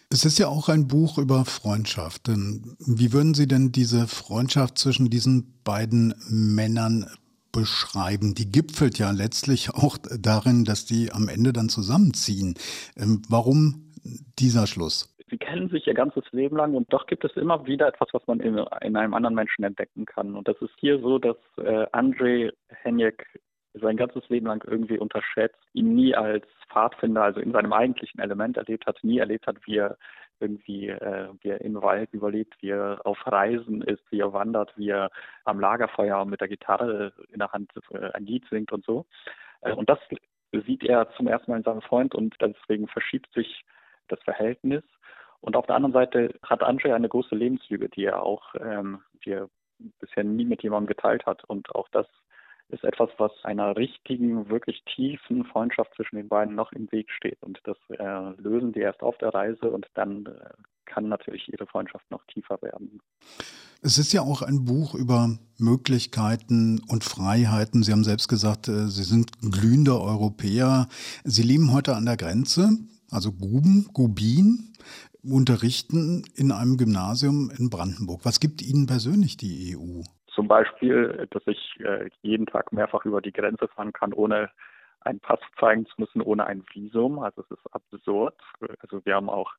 Es 0.09 0.25
ist 0.25 0.39
ja 0.39 0.47
auch 0.47 0.69
ein 0.69 0.87
Buch 0.87 1.19
über 1.19 1.45
Freundschaften. 1.45 2.77
Wie 2.79 3.13
würden 3.13 3.35
Sie 3.35 3.49
denn 3.49 3.73
diese 3.73 4.07
Freundschaft 4.07 4.79
zwischen 4.79 5.11
diesen 5.11 5.61
beiden 5.65 6.15
Männern 6.29 7.07
beschreiben? 7.51 8.35
Die 8.35 8.51
gipfelt 8.51 8.99
ja 8.99 9.11
letztlich 9.11 9.71
auch 9.71 9.99
darin, 9.99 10.65
dass 10.65 10.85
die 10.85 11.11
am 11.11 11.29
Ende 11.29 11.53
dann 11.53 11.69
zusammenziehen. 11.69 12.55
Ähm, 12.97 13.23
warum 13.29 13.93
dieser 14.39 14.69
Schluss? 14.69 15.13
Sie 15.29 15.39
kennen 15.39 15.69
sich 15.69 15.87
ihr 15.89 15.95
ganzes 15.95 16.23
Leben 16.31 16.57
lang 16.57 16.75
und 16.75 16.93
doch 16.93 17.07
gibt 17.07 17.25
es 17.25 17.33
immer 17.33 17.67
wieder 17.67 17.89
etwas, 17.89 18.09
was 18.13 18.25
man 18.29 18.39
in, 18.39 18.59
in 18.83 18.97
einem 18.97 19.13
anderen 19.13 19.35
Menschen 19.35 19.65
entdecken 19.65 20.05
kann. 20.05 20.37
Und 20.37 20.47
das 20.47 20.57
ist 20.61 20.71
hier 20.79 21.01
so, 21.01 21.19
dass 21.19 21.37
äh, 21.59 21.87
Andrei 21.91 22.53
Henjek 22.69 23.27
sein 23.81 23.97
ganzes 23.97 24.29
Leben 24.29 24.47
lang 24.47 24.65
irgendwie 24.67 24.99
unterschätzt, 24.99 25.59
ihn 25.73 25.95
nie 25.95 26.15
als 26.15 26.47
Pfadfinder, 26.71 27.23
also 27.23 27.41
in 27.41 27.53
seinem 27.53 27.73
eigentlichen 27.73 28.21
Element 28.21 28.57
erlebt 28.57 28.87
hat, 28.87 29.03
nie 29.03 29.19
erlebt 29.19 29.47
hat, 29.47 29.57
wie 29.67 29.77
er 29.77 29.97
irgendwie, 30.41 30.89
äh, 30.89 31.29
wie 31.41 31.49
er 31.49 31.61
im 31.63 31.81
Wald 31.83 32.13
überlebt, 32.13 32.55
wie 32.61 32.71
er 32.71 33.01
auf 33.05 33.19
Reisen 33.27 33.83
ist, 33.83 34.03
wie 34.11 34.21
er 34.21 34.33
wandert, 34.33 34.73
wie 34.77 34.91
er 34.91 35.11
am 35.45 35.61
Lagerfeuer 35.61 36.25
mit 36.25 36.41
der 36.41 36.49
Gitarre 36.49 37.13
in 37.33 37.39
der 37.39 37.53
Hand 37.53 37.73
äh, 37.91 38.11
ein 38.13 38.27
Lied 38.27 38.45
singt 38.51 38.73
und 38.73 38.85
so. 38.85 39.07
Äh, 39.63 39.73
und 39.73 39.89
das 39.89 39.99
sieht 40.53 40.85
er 40.85 41.11
zum 41.17 41.27
ersten 41.27 41.51
Mal 41.51 41.59
in 41.59 41.65
seinem 41.65 41.83
Freund 41.83 42.15
und 42.15 42.35
deswegen 42.41 42.89
verschiebt 42.89 43.33
sich 43.33 43.65
das 44.09 44.23
Verhältnis. 44.23 44.85
Und 45.41 45.57
auf 45.57 45.67
der 45.67 45.77
anderen 45.77 45.93
Seite 45.93 46.35
hat 46.43 46.63
Andrzej 46.63 46.93
eine 46.93 47.09
große 47.09 47.35
Lebenslüge, 47.35 47.89
die 47.89 48.05
er 48.05 48.23
auch, 48.23 48.55
ähm, 48.61 49.03
die 49.25 49.33
er 49.33 49.49
bisher 50.01 50.25
nie 50.25 50.45
mit 50.45 50.63
jemandem 50.63 50.89
geteilt 50.89 51.27
hat. 51.27 51.45
Und 51.45 51.75
auch 51.75 51.89
das 51.91 52.07
ist 52.69 52.85
etwas, 52.85 53.11
was 53.19 53.33
einer 53.45 53.77
richtigen, 53.77 54.49
wirklich 54.49 54.83
tiefen 54.95 55.45
Freundschaft 55.45 55.95
zwischen 55.95 56.17
den 56.17 56.29
beiden 56.29 56.55
noch 56.55 56.73
im 56.73 56.91
Weg 56.91 57.11
steht. 57.11 57.41
Und 57.43 57.61
das 57.65 57.77
äh, 57.91 58.41
lösen 58.41 58.73
die 58.73 58.81
erst 58.81 59.03
auf 59.03 59.17
der 59.19 59.35
Reise 59.35 59.71
und 59.71 59.87
dann 59.95 60.27
äh, 60.27 60.51
kann 60.85 61.09
natürlich 61.09 61.53
ihre 61.53 61.67
Freundschaft 61.67 62.11
noch 62.11 62.25
tiefer 62.27 62.61
werden. 62.63 63.01
Es 63.83 63.99
ist 63.99 64.13
ja 64.13 64.23
auch 64.23 64.43
ein 64.43 64.65
Buch 64.65 64.95
über 64.95 65.39
Möglichkeiten 65.59 66.81
und 66.89 67.05
Freiheiten. 67.05 67.83
Sie 67.83 67.93
haben 67.93 68.05
selbst 68.05 68.29
gesagt, 68.29 68.69
äh, 68.69 68.89
Sie 68.89 69.05
sind 69.05 69.31
glühende 69.41 70.01
Europäer. 70.01 70.89
Sie 71.25 71.43
leben 71.43 71.73
heute 71.73 71.95
an 71.95 72.07
der 72.07 72.17
Grenze, 72.17 72.71
also 73.11 73.33
Guben, 73.33 73.89
Gubin, 73.93 74.73
unterrichten 75.23 76.25
in 76.35 76.53
einem 76.53 76.77
Gymnasium 76.77 77.51
in 77.51 77.71
Brandenburg. 77.71 78.25
Was 78.25 78.41
gibt 78.41 78.63
Ihnen 78.63 78.87
persönlich 78.87 79.37
die 79.37 79.77
EU? 79.77 80.03
Zum 80.37 80.49
Beispiel, 80.49 81.27
dass 81.31 81.43
ich 81.47 81.81
äh, 81.81 82.11
jeden 82.21 82.45
Tag 82.45 82.71
mehrfach 82.71 83.07
über 83.07 83.23
die 83.23 83.33
Grenze 83.33 83.69
fahren 83.69 83.95
kann, 83.95 84.13
ohne 84.13 84.51
einen 85.01 85.19
Pass 85.19 85.41
zeigen 85.59 85.87
zu 85.87 85.95
müssen, 85.97 86.21
ohne 86.21 86.47
ein 86.47 86.63
Visum. 86.75 87.19
Also 87.21 87.43
es 87.43 87.51
ist 87.53 87.67
absurd. 87.73 88.35
Also 88.81 89.03
wir 89.07 89.15
haben 89.15 89.31
auch 89.31 89.51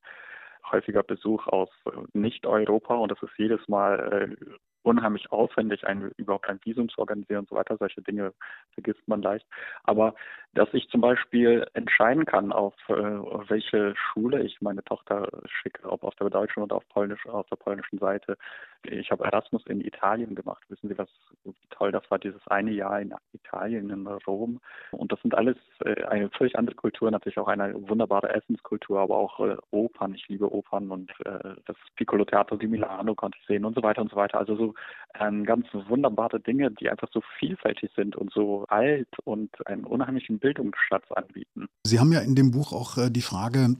häufiger 0.71 1.01
Besuch 1.01 1.47
aus 1.47 1.69
äh, 1.85 1.89
Nicht-Europa 2.13 2.93
und 2.93 3.11
es 3.11 3.23
ist 3.23 3.33
jedes 3.37 3.67
Mal 3.67 4.37
äh, 4.39 4.45
unheimlich 4.83 5.31
aufwendig, 5.31 5.85
ein, 5.87 6.11
überhaupt 6.17 6.47
ein 6.47 6.59
Visum 6.63 6.89
zu 6.89 6.99
organisieren 6.99 7.39
und 7.39 7.49
so 7.49 7.55
weiter. 7.55 7.77
Solche 7.77 8.03
Dinge 8.03 8.33
vergisst 8.73 9.05
man 9.07 9.23
leicht. 9.23 9.47
Aber 9.83 10.13
dass 10.57 10.73
ich 10.73 10.89
zum 10.89 11.01
Beispiel 11.01 11.67
entscheiden 11.73 12.25
kann, 12.25 12.51
auf, 12.51 12.73
äh, 12.89 12.93
welche 12.93 13.93
Schule 13.95 14.41
ich 14.41 14.59
meine 14.59 14.83
Tochter 14.83 15.27
schicke, 15.45 15.87
ob 15.87 16.03
auf 16.03 16.15
der 16.15 16.31
deutschen 16.31 16.63
oder 16.63 16.77
auf, 16.77 16.87
Polnisch, 16.89 17.27
auf 17.27 17.47
der 17.47 17.57
polnischen 17.57 17.99
Seite. 17.99 18.37
Ich 18.83 19.11
habe 19.11 19.23
Erasmus 19.23 19.63
in 19.67 19.81
Italien 19.81 20.33
gemacht. 20.33 20.63
Wissen 20.69 20.89
Sie, 20.89 20.97
was 20.97 21.09
wie 21.43 21.53
toll 21.69 21.91
das 21.91 22.09
war, 22.09 22.17
dieses 22.17 22.45
eine 22.47 22.71
Jahr 22.71 22.99
in 22.99 23.13
Italien, 23.33 23.89
in 23.91 24.07
Rom. 24.07 24.59
Und 24.91 25.11
das 25.11 25.21
sind 25.21 25.35
alles 25.35 25.57
äh, 25.85 26.03
eine 26.05 26.29
völlig 26.29 26.57
andere 26.57 26.75
Kultur, 26.75 27.11
natürlich 27.11 27.37
auch 27.37 27.47
eine 27.47 27.73
wunderbare 27.87 28.33
Essenskultur, 28.33 28.99
aber 28.99 29.15
auch 29.15 29.39
äh, 29.39 29.57
Opern. 29.71 30.15
Ich 30.15 30.27
liebe 30.27 30.51
Opern 30.51 30.89
und 30.89 31.11
äh, 31.25 31.55
das 31.65 31.77
Piccolo 31.95 32.25
Teatro 32.25 32.57
di 32.57 32.67
Milano 32.67 33.13
konnte 33.13 33.37
ich 33.39 33.47
sehen 33.47 33.63
und 33.63 33.75
so 33.75 33.83
weiter 33.83 34.01
und 34.01 34.09
so 34.09 34.15
weiter. 34.15 34.39
Also 34.39 34.55
so 34.55 34.73
ähm, 35.19 35.45
ganz 35.45 35.67
wunderbare 35.71 36.39
Dinge, 36.39 36.71
die 36.71 36.89
einfach 36.89 37.09
so 37.11 37.21
vielfältig 37.37 37.91
sind 37.95 38.15
und 38.15 38.31
so 38.33 38.65
alt 38.69 39.07
und 39.23 39.65
einen 39.67 39.83
unheimlichen 39.83 40.39
Bildungsschatz 40.47 41.11
anbieten. 41.11 41.67
Sie 41.83 41.99
haben 41.99 42.11
ja 42.13 42.21
in 42.21 42.35
dem 42.35 42.51
Buch 42.51 42.71
auch 42.71 42.97
äh, 42.97 43.09
die 43.09 43.21
Frage 43.21 43.75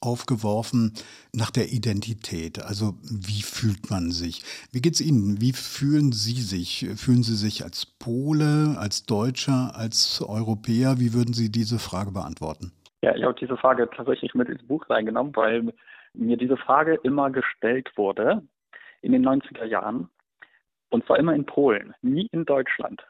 aufgeworfen 0.00 0.92
nach 1.32 1.50
der 1.50 1.72
Identität. 1.72 2.60
Also 2.60 2.94
wie 3.02 3.42
fühlt 3.42 3.88
man 3.90 4.10
sich? 4.10 4.42
Wie 4.72 4.82
geht 4.82 4.94
es 4.94 5.00
Ihnen? 5.00 5.40
Wie 5.40 5.52
fühlen 5.52 6.12
Sie 6.12 6.42
sich? 6.42 6.86
Fühlen 6.96 7.22
Sie 7.22 7.36
sich 7.36 7.62
als 7.64 7.86
Pole, 7.86 8.76
als 8.78 9.06
Deutscher, 9.06 9.72
als 9.76 10.20
Europäer? 10.20 10.98
Wie 10.98 11.14
würden 11.14 11.32
Sie 11.34 11.50
diese 11.50 11.78
Frage 11.78 12.10
beantworten? 12.10 12.72
Ja, 13.02 13.14
ich 13.14 13.22
habe 13.22 13.34
diese 13.40 13.56
Frage 13.56 13.88
tatsächlich 13.96 14.34
mit 14.34 14.48
ins 14.48 14.66
Buch 14.66 14.88
reingenommen, 14.90 15.34
weil 15.34 15.72
mir 16.14 16.36
diese 16.36 16.56
Frage 16.56 16.98
immer 17.04 17.30
gestellt 17.30 17.90
wurde 17.96 18.42
in 19.00 19.12
den 19.12 19.24
90er 19.24 19.64
Jahren 19.64 20.08
und 20.90 21.06
zwar 21.06 21.18
immer 21.18 21.34
in 21.34 21.46
Polen, 21.46 21.94
nie 22.02 22.28
in 22.32 22.44
Deutschland. 22.44 23.02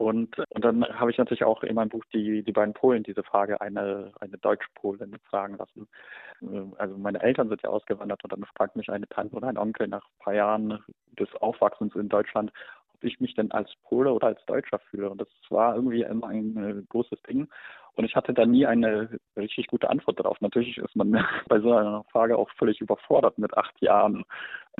Und, 0.00 0.34
und 0.48 0.64
dann 0.64 0.82
habe 0.98 1.10
ich 1.10 1.18
natürlich 1.18 1.44
auch 1.44 1.62
in 1.62 1.74
meinem 1.74 1.90
Buch 1.90 2.06
die, 2.14 2.42
die 2.42 2.52
beiden 2.52 2.72
Polen 2.72 3.02
diese 3.02 3.22
Frage 3.22 3.60
eine, 3.60 4.12
eine 4.18 4.38
Deutsch-Polin 4.38 5.14
fragen 5.28 5.58
lassen. 5.58 5.86
Also 6.78 6.96
meine 6.96 7.20
Eltern 7.20 7.50
sind 7.50 7.60
ja 7.60 7.68
ausgewandert 7.68 8.24
und 8.24 8.32
dann 8.32 8.46
fragt 8.56 8.76
mich 8.76 8.88
eine 8.88 9.06
Tante 9.08 9.36
oder 9.36 9.48
ein 9.48 9.58
Onkel 9.58 9.88
nach 9.88 10.02
ein 10.02 10.24
paar 10.24 10.32
Jahren 10.32 10.82
des 11.18 11.28
Aufwachsens 11.42 11.94
in 11.96 12.08
Deutschland, 12.08 12.50
ich 13.06 13.20
mich 13.20 13.34
denn 13.34 13.50
als 13.50 13.70
Pole 13.84 14.12
oder 14.12 14.28
als 14.28 14.44
Deutscher 14.46 14.78
fühle. 14.90 15.10
Und 15.10 15.20
das 15.20 15.28
war 15.48 15.74
irgendwie 15.74 16.02
immer 16.02 16.28
ein 16.28 16.56
äh, 16.56 16.82
großes 16.88 17.20
Ding. 17.22 17.48
Und 17.94 18.04
ich 18.04 18.14
hatte 18.14 18.32
da 18.32 18.46
nie 18.46 18.66
eine 18.66 19.18
richtig 19.36 19.66
gute 19.66 19.90
Antwort 19.90 20.18
darauf. 20.18 20.40
Natürlich 20.40 20.78
ist 20.78 20.96
man 20.96 21.12
bei 21.48 21.60
so 21.60 21.72
einer 21.72 22.04
Frage 22.04 22.36
auch 22.36 22.50
völlig 22.58 22.80
überfordert 22.80 23.38
mit 23.38 23.56
acht 23.56 23.80
Jahren. 23.80 24.24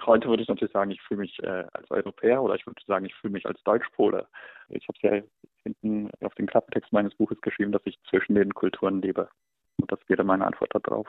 Heute 0.05 0.29
würde 0.29 0.43
ich 0.43 0.49
natürlich 0.49 0.73
sagen, 0.73 0.91
ich 0.91 1.03
fühle 1.03 1.21
mich 1.21 1.43
äh, 1.43 1.65
als 1.73 1.91
Europäer 1.91 2.43
oder 2.43 2.55
ich 2.55 2.67
würde 2.67 2.83
sagen, 2.87 3.05
ich 3.05 3.15
fühle 3.15 3.33
mich 3.33 3.47
als 3.47 3.62
Deutschpole. 3.65 4.27
Ich 4.69 4.87
habe 4.89 4.97
es 4.97 5.03
ja 5.03 5.23
hinten 5.65 6.11
auf 6.23 6.35
den 6.35 6.47
Klappentext 6.47 6.93
meines 6.93 7.15
Buches 7.15 7.41
geschrieben, 7.41 7.73
dass 7.73 7.83
ich 7.85 7.99
zwischen 8.09 8.35
den 8.35 8.55
Kulturen 8.55 9.03
lebe. 9.03 9.29
Und 9.79 9.91
das 9.91 9.99
wäre 10.09 10.25
meine 10.25 10.47
Antwort 10.47 10.71
darauf. 10.75 11.07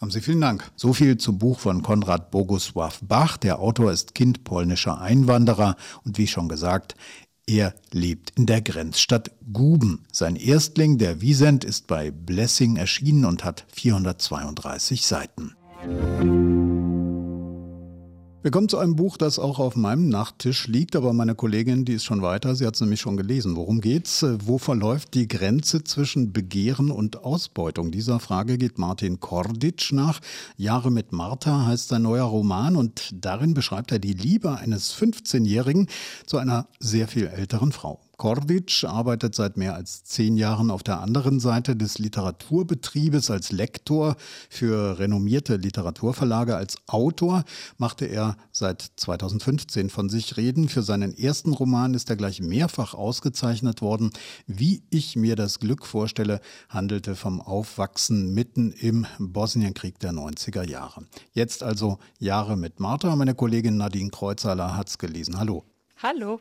Haben 0.00 0.10
Sie 0.10 0.22
vielen 0.22 0.40
Dank. 0.40 0.70
So 0.76 0.94
viel 0.94 1.18
zum 1.18 1.38
Buch 1.38 1.60
von 1.60 1.82
Konrad 1.82 2.32
Bogusław 2.32 3.00
Bach. 3.02 3.36
Der 3.36 3.58
Autor 3.58 3.92
ist 3.92 4.14
Kind 4.14 4.44
polnischer 4.44 4.98
Einwanderer 4.98 5.76
und 6.06 6.16
wie 6.16 6.26
schon 6.26 6.48
gesagt, 6.48 6.94
er 7.46 7.74
lebt 7.92 8.30
in 8.38 8.46
der 8.46 8.62
Grenzstadt 8.62 9.30
Guben. 9.52 10.04
Sein 10.10 10.36
Erstling, 10.36 10.96
der 10.96 11.20
Wiesent, 11.20 11.64
ist 11.64 11.86
bei 11.86 12.10
Blessing 12.10 12.76
erschienen 12.76 13.26
und 13.26 13.44
hat 13.44 13.66
432 13.72 15.04
Seiten. 15.04 15.54
Wir 18.42 18.50
kommen 18.50 18.70
zu 18.70 18.78
einem 18.78 18.96
Buch, 18.96 19.18
das 19.18 19.38
auch 19.38 19.58
auf 19.58 19.76
meinem 19.76 20.08
Nachttisch 20.08 20.66
liegt, 20.66 20.96
aber 20.96 21.12
meine 21.12 21.34
Kollegin, 21.34 21.84
die 21.84 21.92
ist 21.92 22.04
schon 22.04 22.22
weiter, 22.22 22.54
sie 22.54 22.66
hat 22.66 22.74
es 22.74 22.80
nämlich 22.80 22.98
schon 22.98 23.18
gelesen. 23.18 23.54
Worum 23.54 23.82
geht's? 23.82 24.24
Wo 24.42 24.56
verläuft 24.56 25.12
die 25.12 25.28
Grenze 25.28 25.84
zwischen 25.84 26.32
Begehren 26.32 26.90
und 26.90 27.22
Ausbeutung? 27.22 27.90
Dieser 27.90 28.18
Frage 28.18 28.56
geht 28.56 28.78
Martin 28.78 29.20
Korditsch 29.20 29.92
nach. 29.92 30.20
Jahre 30.56 30.90
mit 30.90 31.12
Martha 31.12 31.66
heißt 31.66 31.88
sein 31.88 32.00
neuer 32.00 32.24
Roman 32.24 32.76
und 32.76 33.10
darin 33.12 33.52
beschreibt 33.52 33.92
er 33.92 33.98
die 33.98 34.14
Liebe 34.14 34.56
eines 34.56 34.94
15-Jährigen 34.94 35.88
zu 36.24 36.38
einer 36.38 36.66
sehr 36.78 37.08
viel 37.08 37.26
älteren 37.26 37.72
Frau. 37.72 38.00
Kordic 38.20 38.84
arbeitet 38.84 39.34
seit 39.34 39.56
mehr 39.56 39.74
als 39.74 40.04
zehn 40.04 40.36
Jahren 40.36 40.70
auf 40.70 40.82
der 40.82 41.00
anderen 41.00 41.40
Seite 41.40 41.74
des 41.74 41.98
Literaturbetriebes 41.98 43.30
als 43.30 43.50
Lektor 43.50 44.14
für 44.50 44.98
renommierte 44.98 45.56
Literaturverlage. 45.56 46.54
Als 46.54 46.76
Autor 46.86 47.44
machte 47.78 48.04
er 48.04 48.36
seit 48.52 48.82
2015 48.96 49.88
von 49.88 50.10
sich 50.10 50.36
reden. 50.36 50.68
Für 50.68 50.82
seinen 50.82 51.16
ersten 51.16 51.54
Roman 51.54 51.94
ist 51.94 52.10
er 52.10 52.16
gleich 52.16 52.42
mehrfach 52.42 52.92
ausgezeichnet 52.92 53.80
worden. 53.80 54.10
Wie 54.46 54.82
ich 54.90 55.16
mir 55.16 55.34
das 55.34 55.58
Glück 55.58 55.86
vorstelle, 55.86 56.42
handelte 56.68 57.16
vom 57.16 57.40
Aufwachsen 57.40 58.34
mitten 58.34 58.72
im 58.72 59.06
Bosnienkrieg 59.18 59.98
der 59.98 60.12
90er 60.12 60.68
Jahre. 60.68 61.06
Jetzt 61.32 61.62
also 61.62 61.98
Jahre 62.18 62.58
mit 62.58 62.80
Martha. 62.80 63.16
Meine 63.16 63.34
Kollegin 63.34 63.78
Nadine 63.78 64.10
Kreuzhaler 64.10 64.76
hat 64.76 64.88
es 64.90 64.98
gelesen. 64.98 65.38
Hallo. 65.38 65.64
Hallo. 66.02 66.40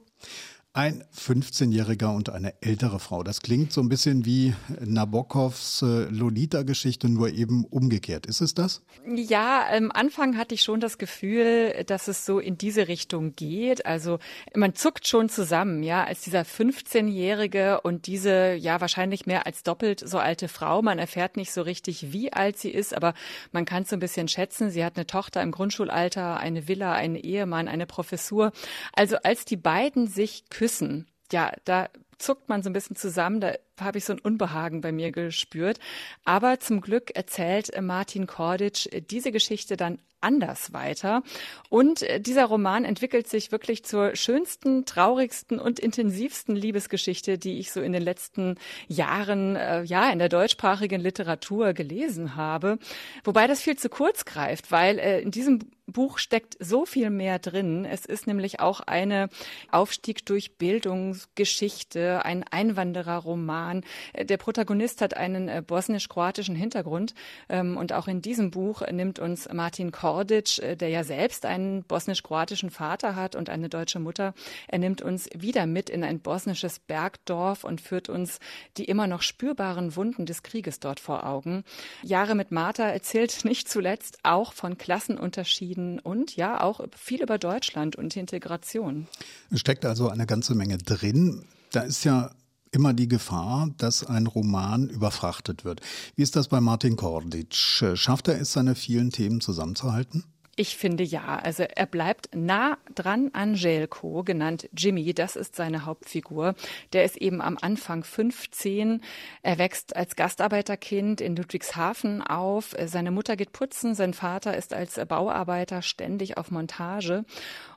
Ein 0.72 1.04
15-Jähriger 1.18 2.14
und 2.16 2.30
eine 2.30 2.54
ältere 2.62 3.00
Frau. 3.00 3.24
Das 3.24 3.42
klingt 3.42 3.74
so 3.74 3.82
ein 3.82 3.90
bisschen 3.90 4.26
wie 4.26 4.54
Nabokovs 4.80 5.82
äh, 5.82 6.04
Lolita-Geschichte, 6.12 7.10
nur 7.10 7.30
eben 7.30 7.66
umgekehrt. 7.66 8.28
Ist 8.28 8.40
es 8.42 8.54
das? 8.54 8.84
Ja, 9.04 9.66
am 9.76 9.90
Anfang 9.90 10.38
hatte 10.38 10.54
ich 10.54 10.62
schon 10.62 10.80
das 10.80 11.00
Gefühl, 11.00 11.74
dass 11.88 12.08
es 12.08 12.24
so 12.24 12.38
in 12.38 12.60
diese 12.60 12.88
Richtung 12.88 13.36
geht. 13.36 13.88
Also 13.88 14.20
man 14.56 14.76
zuckt 14.76 15.08
schon 15.08 15.28
zusammen, 15.28 15.82
ja, 15.82 16.04
als 16.04 16.22
dieser 16.22 16.44
15-Jährige 16.44 17.82
und 17.82 18.06
diese, 18.06 18.54
ja, 18.54 18.80
wahrscheinlich 18.80 19.26
mehr 19.26 19.48
als 19.48 19.64
doppelt 19.64 20.08
so 20.08 20.20
alte 20.20 20.48
Frau. 20.48 20.84
Man 20.84 21.00
erfährt 21.00 21.36
nicht 21.36 21.52
so 21.52 21.64
richtig, 21.64 22.14
wie 22.14 22.32
alt 22.32 22.60
sie 22.60 22.70
ist, 22.70 22.96
aber 22.96 23.16
man 23.52 23.66
kann 23.66 23.84
es 23.84 23.90
so 23.90 23.96
ein 23.96 24.00
bisschen 24.00 24.28
schätzen. 24.28 24.70
Sie 24.70 24.86
hat 24.86 24.98
eine 24.98 25.08
Tochter 25.08 25.42
im 25.42 25.50
Grundschulalter, 25.50 26.38
eine 26.40 26.68
Villa, 26.68 26.94
einen 26.94 27.16
Ehemann, 27.16 27.68
eine 27.68 27.88
Professur. 27.88 28.52
Also 28.94 29.16
als 29.24 29.46
die 29.46 29.58
beiden 29.58 30.06
sich 30.08 30.44
küssen, 30.60 31.08
ja, 31.32 31.54
da 31.64 31.88
zuckt 32.18 32.50
man 32.50 32.62
so 32.62 32.70
ein 32.70 32.74
bisschen 32.74 32.98
zusammen, 32.98 33.40
da 33.40 33.54
habe 33.80 33.98
ich 33.98 34.04
so 34.04 34.12
ein 34.12 34.20
Unbehagen 34.20 34.82
bei 34.82 34.92
mir 34.92 35.14
gespürt. 35.14 35.80
Aber 36.26 36.60
zum 36.60 36.82
Glück 36.82 37.16
erzählt 37.16 37.72
Martin 37.82 38.28
Korditsch 38.28 38.90
diese 39.10 39.32
Geschichte 39.32 39.78
dann 39.78 40.00
anders 40.20 40.74
weiter. 40.74 41.24
Und 41.70 42.06
dieser 42.18 42.44
Roman 42.44 42.84
entwickelt 42.84 43.30
sich 43.30 43.54
wirklich 43.54 43.86
zur 43.86 44.18
schönsten, 44.18 44.84
traurigsten 44.84 45.60
und 45.60 45.80
intensivsten 45.80 46.58
Liebesgeschichte, 46.58 47.38
die 47.38 47.60
ich 47.60 47.72
so 47.72 47.80
in 47.80 47.94
den 47.94 48.02
letzten 48.02 48.56
Jahren, 48.90 49.56
äh, 49.56 49.84
ja, 49.84 50.12
in 50.12 50.20
der 50.20 50.28
deutschsprachigen 50.28 51.00
Literatur 51.00 51.72
gelesen 51.72 52.36
habe. 52.36 52.80
Wobei 53.24 53.48
das 53.48 53.62
viel 53.62 53.78
zu 53.78 53.88
kurz 53.88 54.26
greift, 54.26 54.74
weil 54.74 55.00
äh, 55.00 55.22
in 55.22 55.32
diesem 55.32 55.60
Buch 55.92 56.18
steckt 56.18 56.58
so 56.60 56.86
viel 56.86 57.10
mehr 57.10 57.40
drin. 57.40 57.86
Es 57.86 58.06
ist 58.06 58.28
nämlich 58.28 58.60
auch 58.60 58.82
eine 58.82 59.30
Aufstieg 59.72 60.26
durch 60.26 60.58
Bildungsgeschichte, 60.58 62.26
ein 62.26 62.44
Einwandererroman. 62.44 63.84
Der 64.22 64.38
Protagonist 64.38 65.02
hat 65.02 65.16
einen 65.16 65.48
äh, 65.48 65.64
bosnisch-kroatischen 65.66 66.56
Hintergrund 66.56 67.14
ähm, 67.48 67.78
und 67.78 67.94
auch 67.94 68.08
in 68.08 68.22
diesem 68.22 68.52
Buch 68.52 68.82
nimmt 68.92 69.20
uns 69.20 69.48
Martin 69.52 69.92
Kor 69.92 70.20
Kordic, 70.20 70.58
äh, 70.60 70.76
der 70.76 70.90
ja 70.90 71.04
selbst 71.04 71.46
einen 71.46 71.84
bosnisch-kroatischen 71.84 72.72
Vater 72.72 73.16
hat 73.16 73.36
und 73.36 73.50
eine 73.50 73.70
deutsche 73.70 74.00
Mutter, 74.00 74.34
er 74.68 74.80
nimmt 74.80 75.02
uns 75.02 75.30
wieder 75.36 75.66
mit 75.66 75.90
in 75.90 76.04
ein 76.04 76.20
bosnisches 76.20 76.80
Bergdorf 76.80 77.64
und 77.64 77.80
führt 77.80 78.10
uns 78.10 78.40
die 78.76 78.86
immer 78.86 79.08
noch 79.08 79.22
spürbaren 79.22 79.96
Wunden 79.96 80.26
des 80.26 80.44
Krieges 80.44 80.80
dort 80.80 81.00
vor 81.00 81.26
Augen. 81.26 81.64
Jahre 82.04 82.36
mit 82.36 82.52
Martha 82.52 82.84
erzählt 82.84 83.46
nicht 83.46 83.70
zuletzt 83.70 84.18
auch 84.24 84.52
von 84.52 84.78
Klassenunterschieden 84.78 85.79
und 86.00 86.36
ja 86.36 86.62
auch 86.62 86.82
viel 86.96 87.22
über 87.22 87.38
Deutschland 87.38 87.96
und 87.96 88.16
Integration. 88.16 89.08
Es 89.52 89.60
steckt 89.60 89.86
also 89.86 90.10
eine 90.10 90.26
ganze 90.26 90.56
Menge 90.56 90.78
drin. 90.78 91.46
Da 91.72 91.82
ist 91.82 92.04
ja 92.04 92.32
immer 92.72 92.94
die 92.94 93.08
Gefahr, 93.08 93.70
dass 93.78 94.06
ein 94.06 94.28
Roman 94.28 94.90
überfrachtet 94.90 95.66
wird. 95.66 95.82
Wie 96.16 96.22
ist 96.22 96.36
das 96.36 96.48
bei 96.48 96.62
Martin 96.62 96.96
Korditsch? 96.96 97.84
Schafft 97.96 98.28
er 98.28 98.40
es, 98.40 98.54
seine 98.54 98.76
vielen 98.76 99.12
Themen 99.12 99.42
zusammenzuhalten? 99.42 100.24
Ich 100.60 100.76
finde 100.76 101.06
ja. 101.06 101.40
Also 101.42 101.64
er 101.64 101.86
bleibt 101.86 102.36
nah 102.36 102.78
dran 102.94 103.30
an 103.32 103.56
Jelko, 103.56 104.26
genannt 104.26 104.68
Jimmy. 104.76 105.14
Das 105.14 105.38
ist 105.38 105.56
seine 105.56 105.86
Hauptfigur. 105.86 106.54
Der 106.92 107.06
ist 107.06 107.16
eben 107.16 107.40
am 107.40 107.58
Anfang 107.62 108.04
15. 108.04 109.02
Er 109.42 109.58
wächst 109.58 109.96
als 109.96 110.18
Gastarbeiterkind 110.18 111.22
in 111.22 111.38
Ludwigshafen 111.38 112.22
auf. 112.22 112.76
Seine 112.88 113.12
Mutter 113.12 113.38
geht 113.38 113.54
putzen. 113.54 113.96
Sein 113.96 114.14
Vater 114.14 114.58
ist 114.58 114.74
als 114.74 115.00
Bauarbeiter 115.08 115.82
ständig 115.82 116.36
auf 116.36 116.52
Montage. 116.52 117.24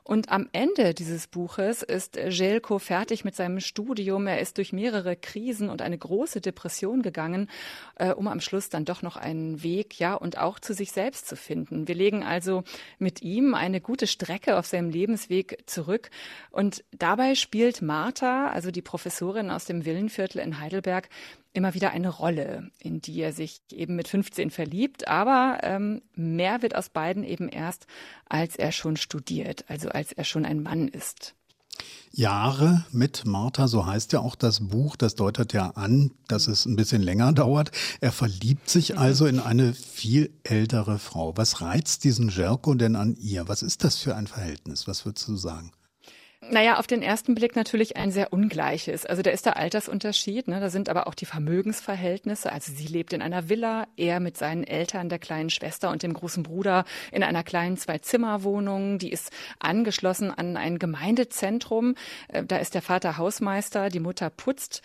Und 0.03 0.29
am 0.31 0.49
Ende 0.51 0.93
dieses 0.93 1.27
Buches 1.27 1.81
ist 1.81 2.17
Jelko 2.17 2.77
fertig 2.77 3.23
mit 3.23 3.35
seinem 3.35 3.61
Studium. 3.61 4.27
Er 4.27 4.39
ist 4.39 4.57
durch 4.57 4.73
mehrere 4.73 5.15
Krisen 5.15 5.69
und 5.69 5.81
eine 5.81 5.97
große 5.97 6.41
Depression 6.41 7.01
gegangen, 7.01 7.49
äh, 7.95 8.11
um 8.11 8.27
am 8.27 8.41
Schluss 8.41 8.69
dann 8.69 8.83
doch 8.83 9.01
noch 9.01 9.15
einen 9.15 9.63
Weg, 9.63 9.99
ja, 9.99 10.13
und 10.13 10.37
auch 10.37 10.59
zu 10.59 10.73
sich 10.73 10.91
selbst 10.91 11.27
zu 11.27 11.37
finden. 11.37 11.87
Wir 11.87 11.95
legen 11.95 12.23
also 12.23 12.63
mit 12.99 13.21
ihm 13.21 13.53
eine 13.53 13.79
gute 13.79 14.07
Strecke 14.07 14.57
auf 14.57 14.65
seinem 14.65 14.89
Lebensweg 14.89 15.63
zurück. 15.67 16.09
Und 16.51 16.83
dabei 16.91 17.35
spielt 17.35 17.81
Martha, 17.81 18.49
also 18.49 18.71
die 18.71 18.81
Professorin 18.81 19.51
aus 19.51 19.65
dem 19.65 19.85
Villenviertel 19.85 20.41
in 20.41 20.59
Heidelberg, 20.59 21.07
immer 21.53 21.73
wieder 21.73 21.91
eine 21.91 22.09
Rolle, 22.09 22.71
in 22.79 23.01
die 23.01 23.19
er 23.21 23.33
sich 23.33 23.61
eben 23.71 23.95
mit 23.95 24.07
15 24.07 24.49
verliebt. 24.49 25.07
Aber 25.07 25.59
ähm, 25.63 26.01
mehr 26.15 26.61
wird 26.61 26.75
aus 26.75 26.89
beiden 26.89 27.23
eben 27.23 27.47
erst, 27.47 27.87
als 28.27 28.55
er 28.55 28.71
schon 28.71 28.97
studiert, 28.97 29.65
also 29.67 29.89
als 29.89 30.11
er 30.11 30.23
schon 30.23 30.45
ein 30.45 30.61
Mann 30.61 30.87
ist. 30.87 31.35
Jahre 32.11 32.85
mit 32.91 33.25
Martha, 33.25 33.67
so 33.67 33.87
heißt 33.87 34.13
ja 34.13 34.19
auch 34.19 34.35
das 34.35 34.67
Buch, 34.67 34.95
das 34.95 35.15
deutet 35.15 35.51
ja 35.53 35.71
an, 35.71 36.11
dass 36.27 36.47
es 36.47 36.65
ein 36.65 36.75
bisschen 36.75 37.01
länger 37.01 37.33
dauert. 37.33 37.71
Er 38.01 38.11
verliebt 38.11 38.69
sich 38.69 38.97
also 38.99 39.25
in 39.25 39.39
eine 39.39 39.73
viel 39.73 40.31
ältere 40.43 40.99
Frau. 40.99 41.35
Was 41.37 41.61
reizt 41.61 42.03
diesen 42.03 42.29
Jerko 42.29 42.75
denn 42.75 42.95
an 42.95 43.15
ihr? 43.15 43.47
Was 43.47 43.63
ist 43.63 43.83
das 43.83 43.97
für 43.97 44.15
ein 44.15 44.27
Verhältnis? 44.27 44.87
Was 44.87 45.05
würdest 45.05 45.27
du 45.27 45.35
sagen? 45.35 45.71
Naja, 46.53 46.77
auf 46.77 46.85
den 46.85 47.01
ersten 47.01 47.33
Blick 47.33 47.55
natürlich 47.55 47.97
ein 47.97 48.11
sehr 48.11 48.31
ungleiches. 48.31 49.07
Also 49.07 49.23
da 49.23 49.31
ist 49.31 49.47
der 49.47 49.57
Altersunterschied, 49.57 50.47
ne? 50.47 50.59
da 50.59 50.69
sind 50.69 50.87
aber 50.87 51.07
auch 51.07 51.15
die 51.15 51.25
Vermögensverhältnisse. 51.25 52.51
Also 52.51 52.71
sie 52.71 52.85
lebt 52.85 53.11
in 53.11 53.23
einer 53.23 53.49
Villa, 53.49 53.87
er 53.97 54.19
mit 54.19 54.37
seinen 54.37 54.63
Eltern, 54.63 55.09
der 55.09 55.17
kleinen 55.17 55.49
Schwester 55.49 55.89
und 55.89 56.03
dem 56.03 56.13
großen 56.13 56.43
Bruder 56.43 56.85
in 57.11 57.23
einer 57.23 57.41
kleinen 57.41 57.75
Zwei-Zimmer-Wohnung. 57.75 58.99
Die 58.99 59.11
ist 59.11 59.31
angeschlossen 59.57 60.29
an 60.29 60.55
ein 60.55 60.77
Gemeindezentrum. 60.77 61.95
Äh, 62.27 62.43
da 62.43 62.57
ist 62.57 62.75
der 62.75 62.83
Vater 62.83 63.17
Hausmeister, 63.17 63.89
die 63.89 63.99
Mutter 63.99 64.29
putzt 64.29 64.83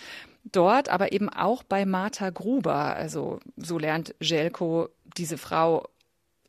dort, 0.51 0.89
aber 0.89 1.13
eben 1.13 1.29
auch 1.29 1.65
bei 1.65 1.85
Martha 1.85 2.31
Gruber. 2.31 2.97
Also 2.97 3.41
so 3.59 3.77
lernt 3.79 4.15
Jelko 4.21 4.89
diese 5.19 5.37
Frau 5.37 5.87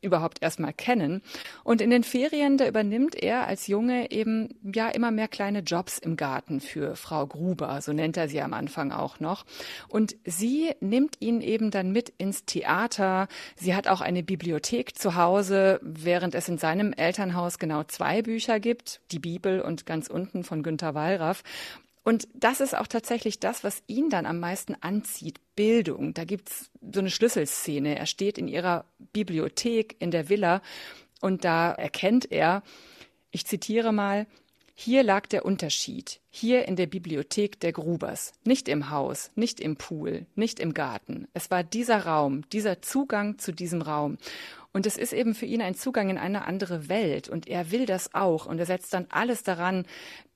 überhaupt 0.02 0.42
erstmal 0.42 0.72
kennen. 0.72 1.22
Und 1.64 1.80
in 1.80 1.90
den 1.90 2.04
Ferien, 2.04 2.56
da 2.56 2.66
übernimmt 2.66 3.14
er 3.14 3.46
als 3.46 3.66
Junge 3.66 4.10
eben 4.10 4.48
ja 4.62 4.88
immer 4.88 5.10
mehr 5.10 5.28
kleine 5.28 5.60
Jobs 5.60 5.98
im 5.98 6.16
Garten 6.16 6.60
für 6.60 6.96
Frau 6.96 7.26
Gruber, 7.26 7.80
so 7.82 7.92
nennt 7.92 8.16
er 8.16 8.28
sie 8.28 8.40
am 8.40 8.52
Anfang 8.52 8.92
auch 8.92 9.20
noch. 9.20 9.44
Und 9.88 10.16
sie 10.24 10.72
nimmt 10.80 11.16
ihn 11.20 11.40
eben 11.40 11.70
dann 11.70 11.92
mit 11.92 12.12
ins 12.18 12.44
Theater. 12.44 13.28
Sie 13.56 13.74
hat 13.74 13.88
auch 13.88 14.00
eine 14.00 14.22
Bibliothek 14.22 14.96
zu 14.96 15.14
Hause, 15.14 15.80
während 15.82 16.34
es 16.34 16.48
in 16.48 16.58
seinem 16.58 16.92
Elternhaus 16.92 17.58
genau 17.58 17.84
zwei 17.84 18.22
Bücher 18.22 18.60
gibt, 18.60 19.00
die 19.12 19.18
Bibel 19.18 19.60
und 19.60 19.86
ganz 19.86 20.08
unten 20.08 20.44
von 20.44 20.62
Günter 20.62 20.94
Wallraff. 20.94 21.42
Und 22.02 22.28
das 22.34 22.60
ist 22.60 22.74
auch 22.74 22.86
tatsächlich 22.86 23.40
das, 23.40 23.62
was 23.62 23.82
ihn 23.86 24.08
dann 24.08 24.26
am 24.26 24.40
meisten 24.40 24.74
anzieht. 24.80 25.38
Bildung. 25.54 26.14
Da 26.14 26.24
gibt's 26.24 26.70
so 26.80 27.00
eine 27.00 27.10
Schlüsselszene. 27.10 27.98
Er 27.98 28.06
steht 28.06 28.38
in 28.38 28.48
ihrer 28.48 28.86
Bibliothek 29.12 29.96
in 29.98 30.10
der 30.10 30.28
Villa 30.28 30.62
und 31.20 31.44
da 31.44 31.72
erkennt 31.72 32.32
er, 32.32 32.62
ich 33.30 33.46
zitiere 33.46 33.92
mal, 33.92 34.26
hier 34.82 35.02
lag 35.02 35.26
der 35.26 35.44
Unterschied. 35.44 36.20
Hier 36.30 36.66
in 36.66 36.74
der 36.74 36.86
Bibliothek 36.86 37.60
der 37.60 37.72
Grubers. 37.72 38.32
Nicht 38.44 38.66
im 38.66 38.88
Haus, 38.88 39.30
nicht 39.34 39.60
im 39.60 39.76
Pool, 39.76 40.24
nicht 40.34 40.58
im 40.58 40.72
Garten. 40.72 41.28
Es 41.34 41.50
war 41.50 41.62
dieser 41.62 42.06
Raum, 42.06 42.48
dieser 42.48 42.80
Zugang 42.80 43.38
zu 43.38 43.52
diesem 43.52 43.82
Raum. 43.82 44.16
Und 44.72 44.86
es 44.86 44.96
ist 44.96 45.12
eben 45.12 45.34
für 45.34 45.44
ihn 45.44 45.60
ein 45.60 45.74
Zugang 45.74 46.08
in 46.08 46.16
eine 46.16 46.46
andere 46.46 46.88
Welt. 46.88 47.28
Und 47.28 47.46
er 47.46 47.70
will 47.70 47.84
das 47.84 48.14
auch. 48.14 48.46
Und 48.46 48.58
er 48.58 48.64
setzt 48.64 48.94
dann 48.94 49.06
alles 49.10 49.42
daran, 49.42 49.84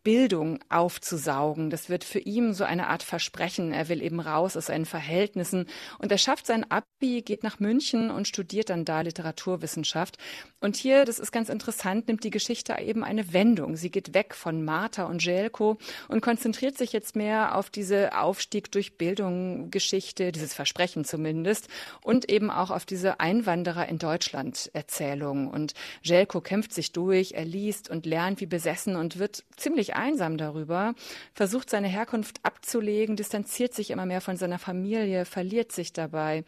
Bildung 0.04 0.60
aufzusaugen. 0.68 1.70
Das 1.70 1.88
wird 1.88 2.04
für 2.04 2.18
ihn 2.18 2.52
so 2.52 2.62
eine 2.62 2.88
Art 2.88 3.02
Versprechen. 3.02 3.72
Er 3.72 3.88
will 3.88 4.02
eben 4.02 4.20
raus 4.20 4.56
aus 4.56 4.66
seinen 4.66 4.84
Verhältnissen 4.84 5.66
und 5.98 6.12
er 6.12 6.18
schafft 6.18 6.46
sein 6.46 6.70
Abi, 6.70 7.22
geht 7.22 7.42
nach 7.42 7.58
München 7.58 8.10
und 8.10 8.28
studiert 8.28 8.68
dann 8.68 8.84
da 8.84 9.00
Literaturwissenschaft. 9.00 10.18
Und 10.60 10.76
hier, 10.76 11.06
das 11.06 11.18
ist 11.18 11.32
ganz 11.32 11.48
interessant, 11.48 12.06
nimmt 12.06 12.22
die 12.22 12.30
Geschichte 12.30 12.76
eben 12.78 13.02
eine 13.02 13.32
Wendung. 13.32 13.76
Sie 13.76 13.90
geht 13.90 14.12
weg 14.12 14.34
von 14.34 14.62
Martha 14.62 15.04
und 15.04 15.24
Jelko 15.24 15.78
und 16.08 16.20
konzentriert 16.20 16.76
sich 16.76 16.92
jetzt 16.92 17.16
mehr 17.16 17.56
auf 17.56 17.70
diese 17.70 18.16
Aufstieg 18.18 18.70
durch 18.70 18.98
Bildung 18.98 19.70
Geschichte, 19.70 20.32
dieses 20.32 20.52
Versprechen 20.52 21.04
zumindest 21.04 21.68
und 22.02 22.30
eben 22.30 22.50
auch 22.50 22.70
auf 22.70 22.84
diese 22.84 23.20
Einwanderer 23.20 23.88
in 23.88 23.98
Deutschland 23.98 24.70
Erzählung. 24.74 25.48
Und 25.48 25.72
Jelko 26.02 26.42
kämpft 26.42 26.74
sich 26.74 26.92
durch, 26.92 27.32
er 27.32 27.46
liest 27.46 27.88
und 27.88 28.04
lernt 28.04 28.42
wie 28.42 28.46
besessen 28.46 28.96
und 28.96 29.18
wird 29.18 29.44
ziemlich 29.56 29.93
einsam 29.94 30.36
darüber, 30.36 30.94
versucht 31.34 31.70
seine 31.70 31.88
Herkunft 31.88 32.40
abzulegen, 32.42 33.16
distanziert 33.16 33.74
sich 33.74 33.90
immer 33.90 34.06
mehr 34.06 34.20
von 34.20 34.36
seiner 34.36 34.58
Familie, 34.58 35.24
verliert 35.24 35.72
sich 35.72 35.92
dabei. 35.92 36.44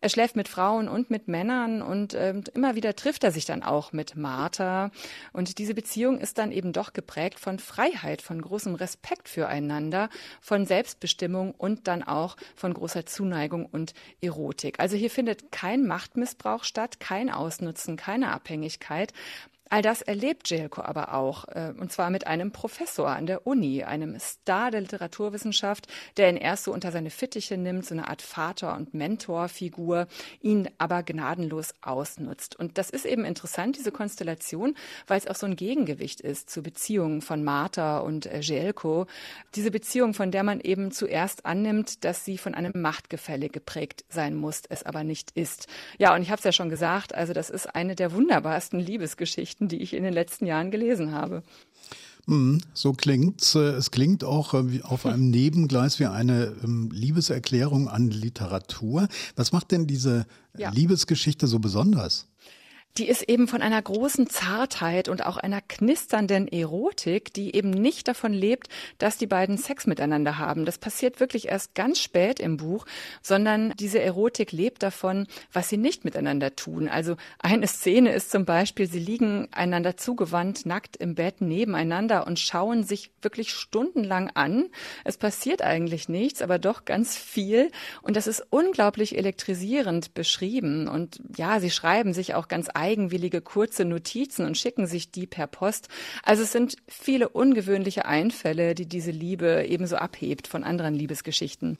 Er 0.00 0.08
schläft 0.08 0.36
mit 0.36 0.48
Frauen 0.48 0.88
und 0.88 1.10
mit 1.10 1.26
Männern 1.26 1.82
und 1.82 2.14
äh, 2.14 2.34
immer 2.54 2.74
wieder 2.74 2.94
trifft 2.94 3.24
er 3.24 3.32
sich 3.32 3.44
dann 3.44 3.62
auch 3.62 3.92
mit 3.92 4.14
Martha. 4.14 4.90
Und 5.32 5.58
diese 5.58 5.74
Beziehung 5.74 6.20
ist 6.20 6.38
dann 6.38 6.52
eben 6.52 6.72
doch 6.72 6.92
geprägt 6.92 7.40
von 7.40 7.58
Freiheit, 7.58 8.22
von 8.22 8.40
großem 8.40 8.74
Respekt 8.74 9.28
füreinander, 9.28 10.08
von 10.40 10.66
Selbstbestimmung 10.66 11.52
und 11.52 11.88
dann 11.88 12.02
auch 12.02 12.36
von 12.54 12.74
großer 12.74 13.06
Zuneigung 13.06 13.66
und 13.66 13.94
Erotik. 14.20 14.80
Also 14.80 14.96
hier 14.96 15.10
findet 15.10 15.50
kein 15.50 15.86
Machtmissbrauch 15.86 16.64
statt, 16.64 17.00
kein 17.00 17.30
Ausnutzen, 17.30 17.96
keine 17.96 18.32
Abhängigkeit. 18.32 19.12
All 19.68 19.82
das 19.82 20.00
erlebt 20.00 20.48
Jelko 20.48 20.82
aber 20.82 21.12
auch, 21.14 21.48
äh, 21.48 21.72
und 21.78 21.90
zwar 21.90 22.10
mit 22.10 22.26
einem 22.26 22.52
Professor 22.52 23.08
an 23.08 23.26
der 23.26 23.46
Uni, 23.46 23.82
einem 23.82 24.18
Star 24.20 24.70
der 24.70 24.80
Literaturwissenschaft, 24.80 25.88
der 26.16 26.30
ihn 26.30 26.36
erst 26.36 26.64
so 26.64 26.72
unter 26.72 26.92
seine 26.92 27.10
Fittiche 27.10 27.56
nimmt, 27.56 27.84
so 27.84 27.94
eine 27.94 28.06
Art 28.08 28.22
Vater- 28.22 28.76
und 28.76 28.94
Mentorfigur, 28.94 30.06
ihn 30.40 30.68
aber 30.78 31.02
gnadenlos 31.02 31.74
ausnutzt. 31.82 32.54
Und 32.54 32.78
das 32.78 32.90
ist 32.90 33.06
eben 33.06 33.24
interessant, 33.24 33.76
diese 33.76 33.90
Konstellation, 33.90 34.76
weil 35.08 35.18
es 35.18 35.26
auch 35.26 35.34
so 35.34 35.46
ein 35.46 35.56
Gegengewicht 35.56 36.20
ist 36.20 36.48
zu 36.48 36.62
Beziehungen 36.62 37.20
von 37.20 37.42
Martha 37.42 37.98
und 37.98 38.26
äh, 38.26 38.38
Jelko. 38.40 39.06
Diese 39.56 39.72
Beziehung, 39.72 40.14
von 40.14 40.30
der 40.30 40.44
man 40.44 40.60
eben 40.60 40.92
zuerst 40.92 41.44
annimmt, 41.44 42.04
dass 42.04 42.24
sie 42.24 42.38
von 42.38 42.54
einem 42.54 42.72
Machtgefälle 42.80 43.48
geprägt 43.48 44.04
sein 44.08 44.36
muss, 44.36 44.62
es 44.68 44.84
aber 44.84 45.02
nicht 45.02 45.32
ist. 45.32 45.66
Ja, 45.98 46.14
und 46.14 46.22
ich 46.22 46.30
habe 46.30 46.38
es 46.38 46.44
ja 46.44 46.52
schon 46.52 46.68
gesagt, 46.68 47.14
also 47.16 47.32
das 47.32 47.50
ist 47.50 47.74
eine 47.74 47.96
der 47.96 48.12
wunderbarsten 48.12 48.78
Liebesgeschichten 48.78 49.55
Geschichten, 49.56 49.68
die 49.68 49.82
ich 49.82 49.94
in 49.94 50.02
den 50.02 50.12
letzten 50.12 50.46
Jahren 50.46 50.70
gelesen 50.70 51.12
habe. 51.12 51.42
Hm, 52.26 52.60
so 52.74 52.92
klingt's. 52.92 53.54
Es 53.54 53.90
klingt 53.90 54.24
auch 54.24 54.54
äh, 54.54 54.80
auf 54.82 55.06
einem 55.06 55.30
Nebengleis 55.30 56.00
wie 56.00 56.06
eine 56.06 56.54
ähm, 56.64 56.90
Liebeserklärung 56.92 57.88
an 57.88 58.10
Literatur. 58.10 59.08
Was 59.36 59.52
macht 59.52 59.70
denn 59.70 59.86
diese 59.86 60.26
ja. 60.58 60.70
Liebesgeschichte 60.70 61.46
so 61.46 61.58
besonders? 61.58 62.26
Die 62.98 63.08
ist 63.08 63.22
eben 63.22 63.46
von 63.48 63.62
einer 63.62 63.80
großen 63.80 64.28
Zartheit 64.28 65.08
und 65.08 65.24
auch 65.24 65.36
einer 65.36 65.60
knisternden 65.60 66.48
Erotik, 66.48 67.32
die 67.32 67.54
eben 67.54 67.70
nicht 67.70 68.08
davon 68.08 68.32
lebt, 68.32 68.68
dass 68.98 69.18
die 69.18 69.26
beiden 69.26 69.58
Sex 69.58 69.86
miteinander 69.86 70.38
haben. 70.38 70.64
Das 70.64 70.78
passiert 70.78 71.20
wirklich 71.20 71.48
erst 71.48 71.74
ganz 71.74 72.00
spät 72.00 72.40
im 72.40 72.56
Buch, 72.56 72.86
sondern 73.22 73.74
diese 73.78 74.00
Erotik 74.00 74.52
lebt 74.52 74.82
davon, 74.82 75.26
was 75.52 75.68
sie 75.68 75.76
nicht 75.76 76.04
miteinander 76.04 76.56
tun. 76.56 76.88
Also 76.88 77.16
eine 77.38 77.66
Szene 77.66 78.12
ist 78.12 78.30
zum 78.30 78.44
Beispiel, 78.44 78.86
sie 78.86 78.98
liegen 78.98 79.48
einander 79.52 79.96
zugewandt, 79.96 80.64
nackt 80.64 80.96
im 80.96 81.14
Bett 81.14 81.40
nebeneinander 81.40 82.26
und 82.26 82.38
schauen 82.38 82.84
sich 82.84 83.10
wirklich 83.20 83.52
stundenlang 83.52 84.30
an. 84.34 84.66
Es 85.04 85.18
passiert 85.18 85.60
eigentlich 85.60 86.08
nichts, 86.08 86.40
aber 86.40 86.58
doch 86.58 86.84
ganz 86.84 87.16
viel. 87.16 87.70
Und 88.02 88.16
das 88.16 88.26
ist 88.26 88.46
unglaublich 88.50 89.18
elektrisierend 89.18 90.14
beschrieben. 90.14 90.88
Und 90.88 91.20
ja, 91.36 91.60
sie 91.60 91.70
schreiben 91.70 92.14
sich 92.14 92.34
auch 92.34 92.48
ganz 92.48 92.68
eigenwillige 92.86 93.40
kurze 93.40 93.84
Notizen 93.84 94.46
und 94.46 94.56
schicken 94.56 94.86
sich 94.86 95.10
die 95.10 95.26
per 95.26 95.48
Post. 95.48 95.88
Also 96.22 96.44
es 96.44 96.52
sind 96.52 96.76
viele 96.86 97.28
ungewöhnliche 97.28 98.04
Einfälle, 98.04 98.76
die 98.76 98.86
diese 98.86 99.10
Liebe 99.10 99.66
ebenso 99.66 99.96
abhebt 99.96 100.46
von 100.46 100.62
anderen 100.62 100.94
Liebesgeschichten. 100.94 101.76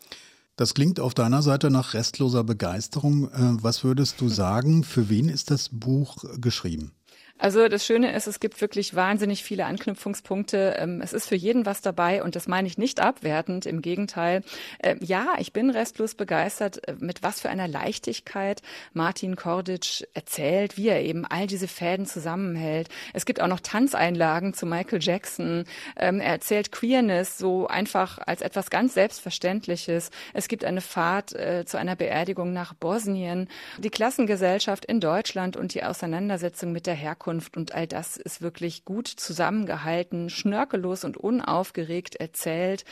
Das 0.56 0.74
klingt 0.74 0.98
auf 0.98 1.14
deiner 1.14 1.42
Seite 1.42 1.70
nach 1.70 1.94
restloser 1.94 2.42
Begeisterung. 2.42 3.28
Äh, 3.28 3.62
was 3.62 3.84
würdest 3.84 4.20
du 4.20 4.28
sagen, 4.28 4.82
für 4.82 5.08
wen 5.08 5.28
ist 5.28 5.50
das 5.50 5.68
Buch 5.70 6.24
geschrieben? 6.40 6.95
Also 7.38 7.68
das 7.68 7.84
Schöne 7.84 8.16
ist, 8.16 8.26
es 8.26 8.40
gibt 8.40 8.62
wirklich 8.62 8.94
wahnsinnig 8.94 9.44
viele 9.44 9.66
Anknüpfungspunkte. 9.66 10.76
Ähm, 10.78 11.02
es 11.02 11.12
ist 11.12 11.28
für 11.28 11.34
jeden 11.34 11.66
was 11.66 11.82
dabei 11.82 12.22
und 12.22 12.34
das 12.34 12.48
meine 12.48 12.66
ich 12.66 12.78
nicht 12.78 12.98
abwertend. 12.98 13.66
Im 13.66 13.82
Gegenteil. 13.82 14.42
Äh, 14.78 14.96
ja, 15.00 15.34
ich 15.38 15.52
bin 15.52 15.68
restlos 15.68 16.14
begeistert, 16.14 16.88
äh, 16.88 16.94
mit 16.98 17.22
was 17.22 17.40
für 17.42 17.50
einer 17.50 17.68
Leichtigkeit 17.68 18.62
Martin 18.94 19.36
Korditsch 19.36 20.02
erzählt, 20.14 20.78
wie 20.78 20.88
er 20.88 21.02
eben 21.02 21.26
all 21.26 21.46
diese 21.46 21.68
Fäden 21.68 22.06
zusammenhält. 22.06 22.88
Es 23.12 23.26
gibt 23.26 23.42
auch 23.42 23.48
noch 23.48 23.60
Tanzeinlagen 23.60 24.54
zu 24.54 24.64
Michael 24.64 25.02
Jackson. 25.02 25.64
Ähm, 25.98 26.20
er 26.20 26.32
erzählt 26.32 26.72
Queerness 26.72 27.36
so 27.36 27.66
einfach 27.66 28.18
als 28.18 28.40
etwas 28.40 28.70
ganz 28.70 28.94
Selbstverständliches. 28.94 30.10
Es 30.32 30.48
gibt 30.48 30.64
eine 30.64 30.80
Fahrt 30.80 31.34
äh, 31.34 31.66
zu 31.66 31.76
einer 31.76 31.96
Beerdigung 31.96 32.54
nach 32.54 32.72
Bosnien, 32.72 33.48
die 33.76 33.90
Klassengesellschaft 33.90 34.86
in 34.86 35.00
Deutschland 35.00 35.58
und 35.58 35.74
die 35.74 35.84
Auseinandersetzung 35.84 36.72
mit 36.72 36.86
der 36.86 36.94
Herkunft 36.94 37.25
Herkunft 37.26 37.56
und 37.56 37.74
all 37.74 37.86
das 37.86 38.16
ist 38.16 38.40
wirklich 38.40 38.84
gut 38.84 39.08
zusammengehalten, 39.08 40.30
schnörkellos 40.30 41.04
und 41.04 41.16
unaufgeregt 41.16 42.16
erzählt. 42.16 42.84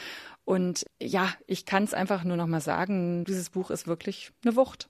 Und 0.45 0.85
ja, 1.01 1.29
ich 1.47 1.65
kann 1.65 1.85
es 1.85 1.95
einfach 1.95 2.25
nur 2.25 2.37
noch 2.37 2.47
mal 2.47 2.61
sagen, 2.61 3.25
dieses 3.25 3.51
Buch 3.51 3.71
ist 3.71 3.87
wirklich 3.87 4.33
eine 4.45 4.57
Wucht. 4.57 4.89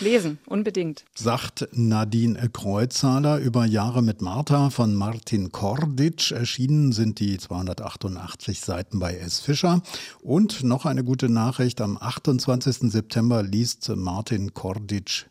Lesen, 0.00 0.38
unbedingt. 0.46 1.04
Sagt 1.14 1.68
Nadine 1.72 2.48
Kreuzhaler 2.48 3.38
über 3.40 3.66
Jahre 3.66 4.02
mit 4.02 4.22
Martha 4.22 4.70
von 4.70 4.94
Martin 4.94 5.52
Korditsch. 5.52 6.32
Erschienen 6.32 6.92
sind 6.92 7.20
die 7.20 7.36
288 7.36 8.60
Seiten 8.60 8.98
bei 9.00 9.16
S. 9.18 9.40
Fischer. 9.40 9.82
Und 10.22 10.62
noch 10.62 10.86
eine 10.86 11.04
gute 11.04 11.28
Nachricht. 11.28 11.82
Am 11.82 11.98
28. 11.98 12.90
September 12.90 13.42
liest 13.42 13.90
Martin 13.94 14.54
Korditsch 14.54 15.26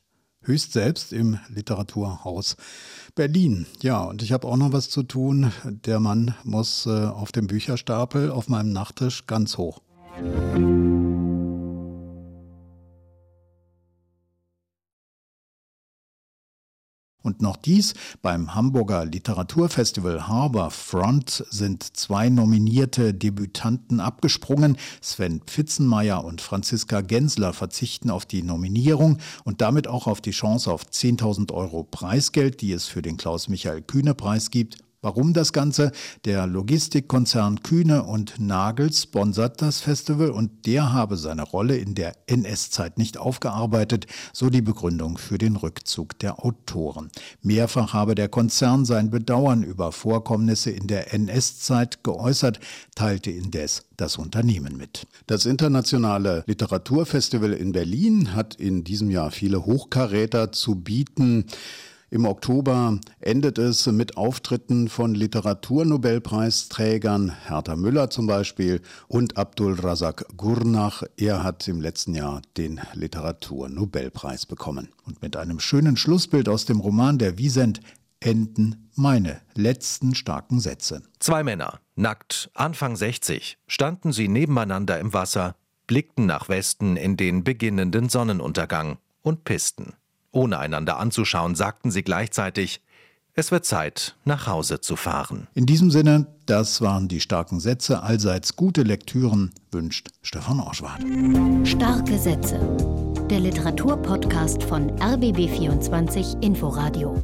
höchst 0.46 0.74
selbst 0.74 1.14
im 1.14 1.40
Literaturhaus 1.50 2.56
Berlin. 3.16 3.66
Ja, 3.82 4.04
und 4.04 4.22
ich 4.22 4.32
habe 4.32 4.48
auch 4.48 4.58
noch 4.58 4.74
was 4.74 4.90
zu 4.90 5.04
tun. 5.04 5.52
Der 5.86 6.00
Mann 6.00 6.36
muss 6.44 6.86
äh, 6.86 6.90
auf 6.90 7.32
dem 7.32 7.48
Bücherstapel 7.48 8.32
auf 8.32 8.48
meinem 8.48 8.72
Nachttisch 8.72 9.26
ganz 9.28 9.58
hoch. 9.58 9.82
Und 17.26 17.42
noch 17.42 17.58
dies, 17.58 17.96
beim 18.22 18.54
Hamburger 18.54 19.04
Literaturfestival 19.04 20.28
Harbor 20.28 20.70
Front 20.70 21.44
sind 21.50 21.98
zwei 21.98 22.30
nominierte 22.30 23.16
Debütanten 23.16 24.00
abgesprungen. 24.00 24.78
Sven 25.02 25.42
Pfitzenmeier 25.44 26.24
und 26.24 26.40
Franziska 26.40 27.02
Gensler 27.02 27.54
verzichten 27.54 28.12
auf 28.12 28.28
die 28.28 28.44
Nominierung 28.44 29.18
und 29.44 29.62
damit 29.62 29.88
auch 29.88 30.06
auf 30.06 30.22
die 30.22 30.30
Chance 30.30 30.72
auf 30.72 30.84
10.000 30.84 31.52
Euro 31.52 31.84
Preisgeld, 31.84 32.62
die 32.62 32.74
es 32.74 32.86
für 32.86 33.02
den 33.02 33.18
Klaus-Michael-Kühne-Preis 33.18 34.52
gibt. 34.52 34.85
Warum 35.06 35.34
das 35.34 35.54
Ganze? 35.54 35.92
Der 36.26 36.48
Logistikkonzern 36.48 37.62
Kühne 37.62 38.06
und 38.06 38.40
Nagel 38.40 38.92
sponsert 38.92 39.62
das 39.62 39.80
Festival 39.80 40.32
und 40.32 40.66
der 40.66 40.94
habe 40.94 41.16
seine 41.16 41.44
Rolle 41.44 41.78
in 41.78 41.94
der 41.94 42.16
NS-Zeit 42.26 42.98
nicht 42.98 43.20
aufgearbeitet, 43.20 44.08
so 44.34 44.50
die 44.50 44.64
Begründung 44.64 45.20
für 45.20 45.38
den 45.38 45.58
Rückzug 45.58 46.18
der 46.18 46.44
Autoren. 46.44 47.12
Mehrfach 47.44 47.94
habe 47.94 48.16
der 48.16 48.30
Konzern 48.30 48.84
sein 48.84 49.12
Bedauern 49.12 49.62
über 49.62 49.92
Vorkommnisse 49.92 50.72
in 50.72 50.88
der 50.88 51.14
NS-Zeit 51.14 52.04
geäußert, 52.04 52.60
teilte 52.96 53.30
indes 53.30 53.84
das 53.98 54.18
Unternehmen 54.18 54.76
mit. 54.76 55.06
Das 55.28 55.46
internationale 55.46 56.44
Literaturfestival 56.48 57.54
in 57.54 57.74
Berlin 57.74 58.34
hat 58.34 58.56
in 58.56 58.84
diesem 58.84 59.12
Jahr 59.12 59.30
viele 59.30 59.68
Hochkaräter 59.68 60.52
zu 60.52 60.74
bieten. 60.74 61.46
Im 62.16 62.24
Oktober 62.24 62.98
endet 63.20 63.58
es 63.58 63.88
mit 63.88 64.16
Auftritten 64.16 64.88
von 64.88 65.16
Literaturnobelpreisträgern, 65.16 67.34
Hertha 67.46 67.76
Müller 67.76 68.10
zum 68.10 68.26
Beispiel 68.26 68.80
und 69.10 69.36
Abdul 69.36 69.74
Razak 69.74 70.26
Gurnach. 70.38 71.04
Er 71.18 71.44
hat 71.44 71.68
im 71.68 71.82
letzten 71.82 72.16
Jahr 72.16 72.42
den 72.56 72.80
Literaturnobelpreis 72.94 74.46
bekommen. 74.46 74.94
Und 75.04 75.22
mit 75.22 75.36
einem 75.36 75.60
schönen 75.60 75.98
Schlussbild 75.98 76.48
aus 76.48 76.64
dem 76.64 76.80
Roman 76.80 77.18
der 77.18 77.38
Wiesent 77.38 77.82
enden 78.22 78.90
meine 78.96 79.42
letzten 79.54 80.16
starken 80.16 80.62
Sätze. 80.62 81.02
Zwei 81.20 81.44
Männer, 81.44 81.82
nackt, 81.98 82.50
Anfang 82.54 82.96
60, 82.96 83.58
standen 83.68 84.14
sie 84.14 84.30
nebeneinander 84.30 85.02
im 85.02 85.12
Wasser, 85.12 85.58
blickten 85.86 86.28
nach 86.28 86.48
Westen 86.48 86.96
in 86.96 87.18
den 87.18 87.44
beginnenden 87.44 88.08
Sonnenuntergang 88.08 89.00
und 89.22 89.44
pissten. 89.44 89.96
Ohne 90.36 90.60
einander 90.60 91.00
anzuschauen, 91.00 91.56
sagten 91.56 91.92
sie 91.92 92.04
gleichzeitig, 92.04 92.82
es 93.36 93.52
wird 93.52 93.66
Zeit, 93.66 94.16
nach 94.26 94.48
Hause 94.48 94.82
zu 94.82 94.98
fahren. 94.98 95.48
In 95.54 95.66
diesem 95.66 95.92
Sinne, 95.92 96.28
das 96.46 96.82
waren 96.82 97.08
die 97.08 97.22
starken 97.22 97.60
Sätze. 97.62 98.04
Allseits 98.04 98.56
gute 98.58 98.84
Lektüren 98.84 99.52
wünscht 99.72 100.10
Stefan 100.22 100.60
Orschwart. 100.60 101.02
Starke 101.66 102.18
Sätze. 102.18 102.60
Der 103.30 103.40
Literaturpodcast 103.40 104.64
von 104.64 104.92
RBB24 105.00 106.44
Inforadio. 106.44 107.16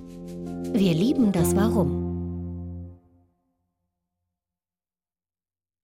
Wir 0.73 0.93
lieben 0.93 1.33
das 1.33 1.53
Warum. 1.55 2.10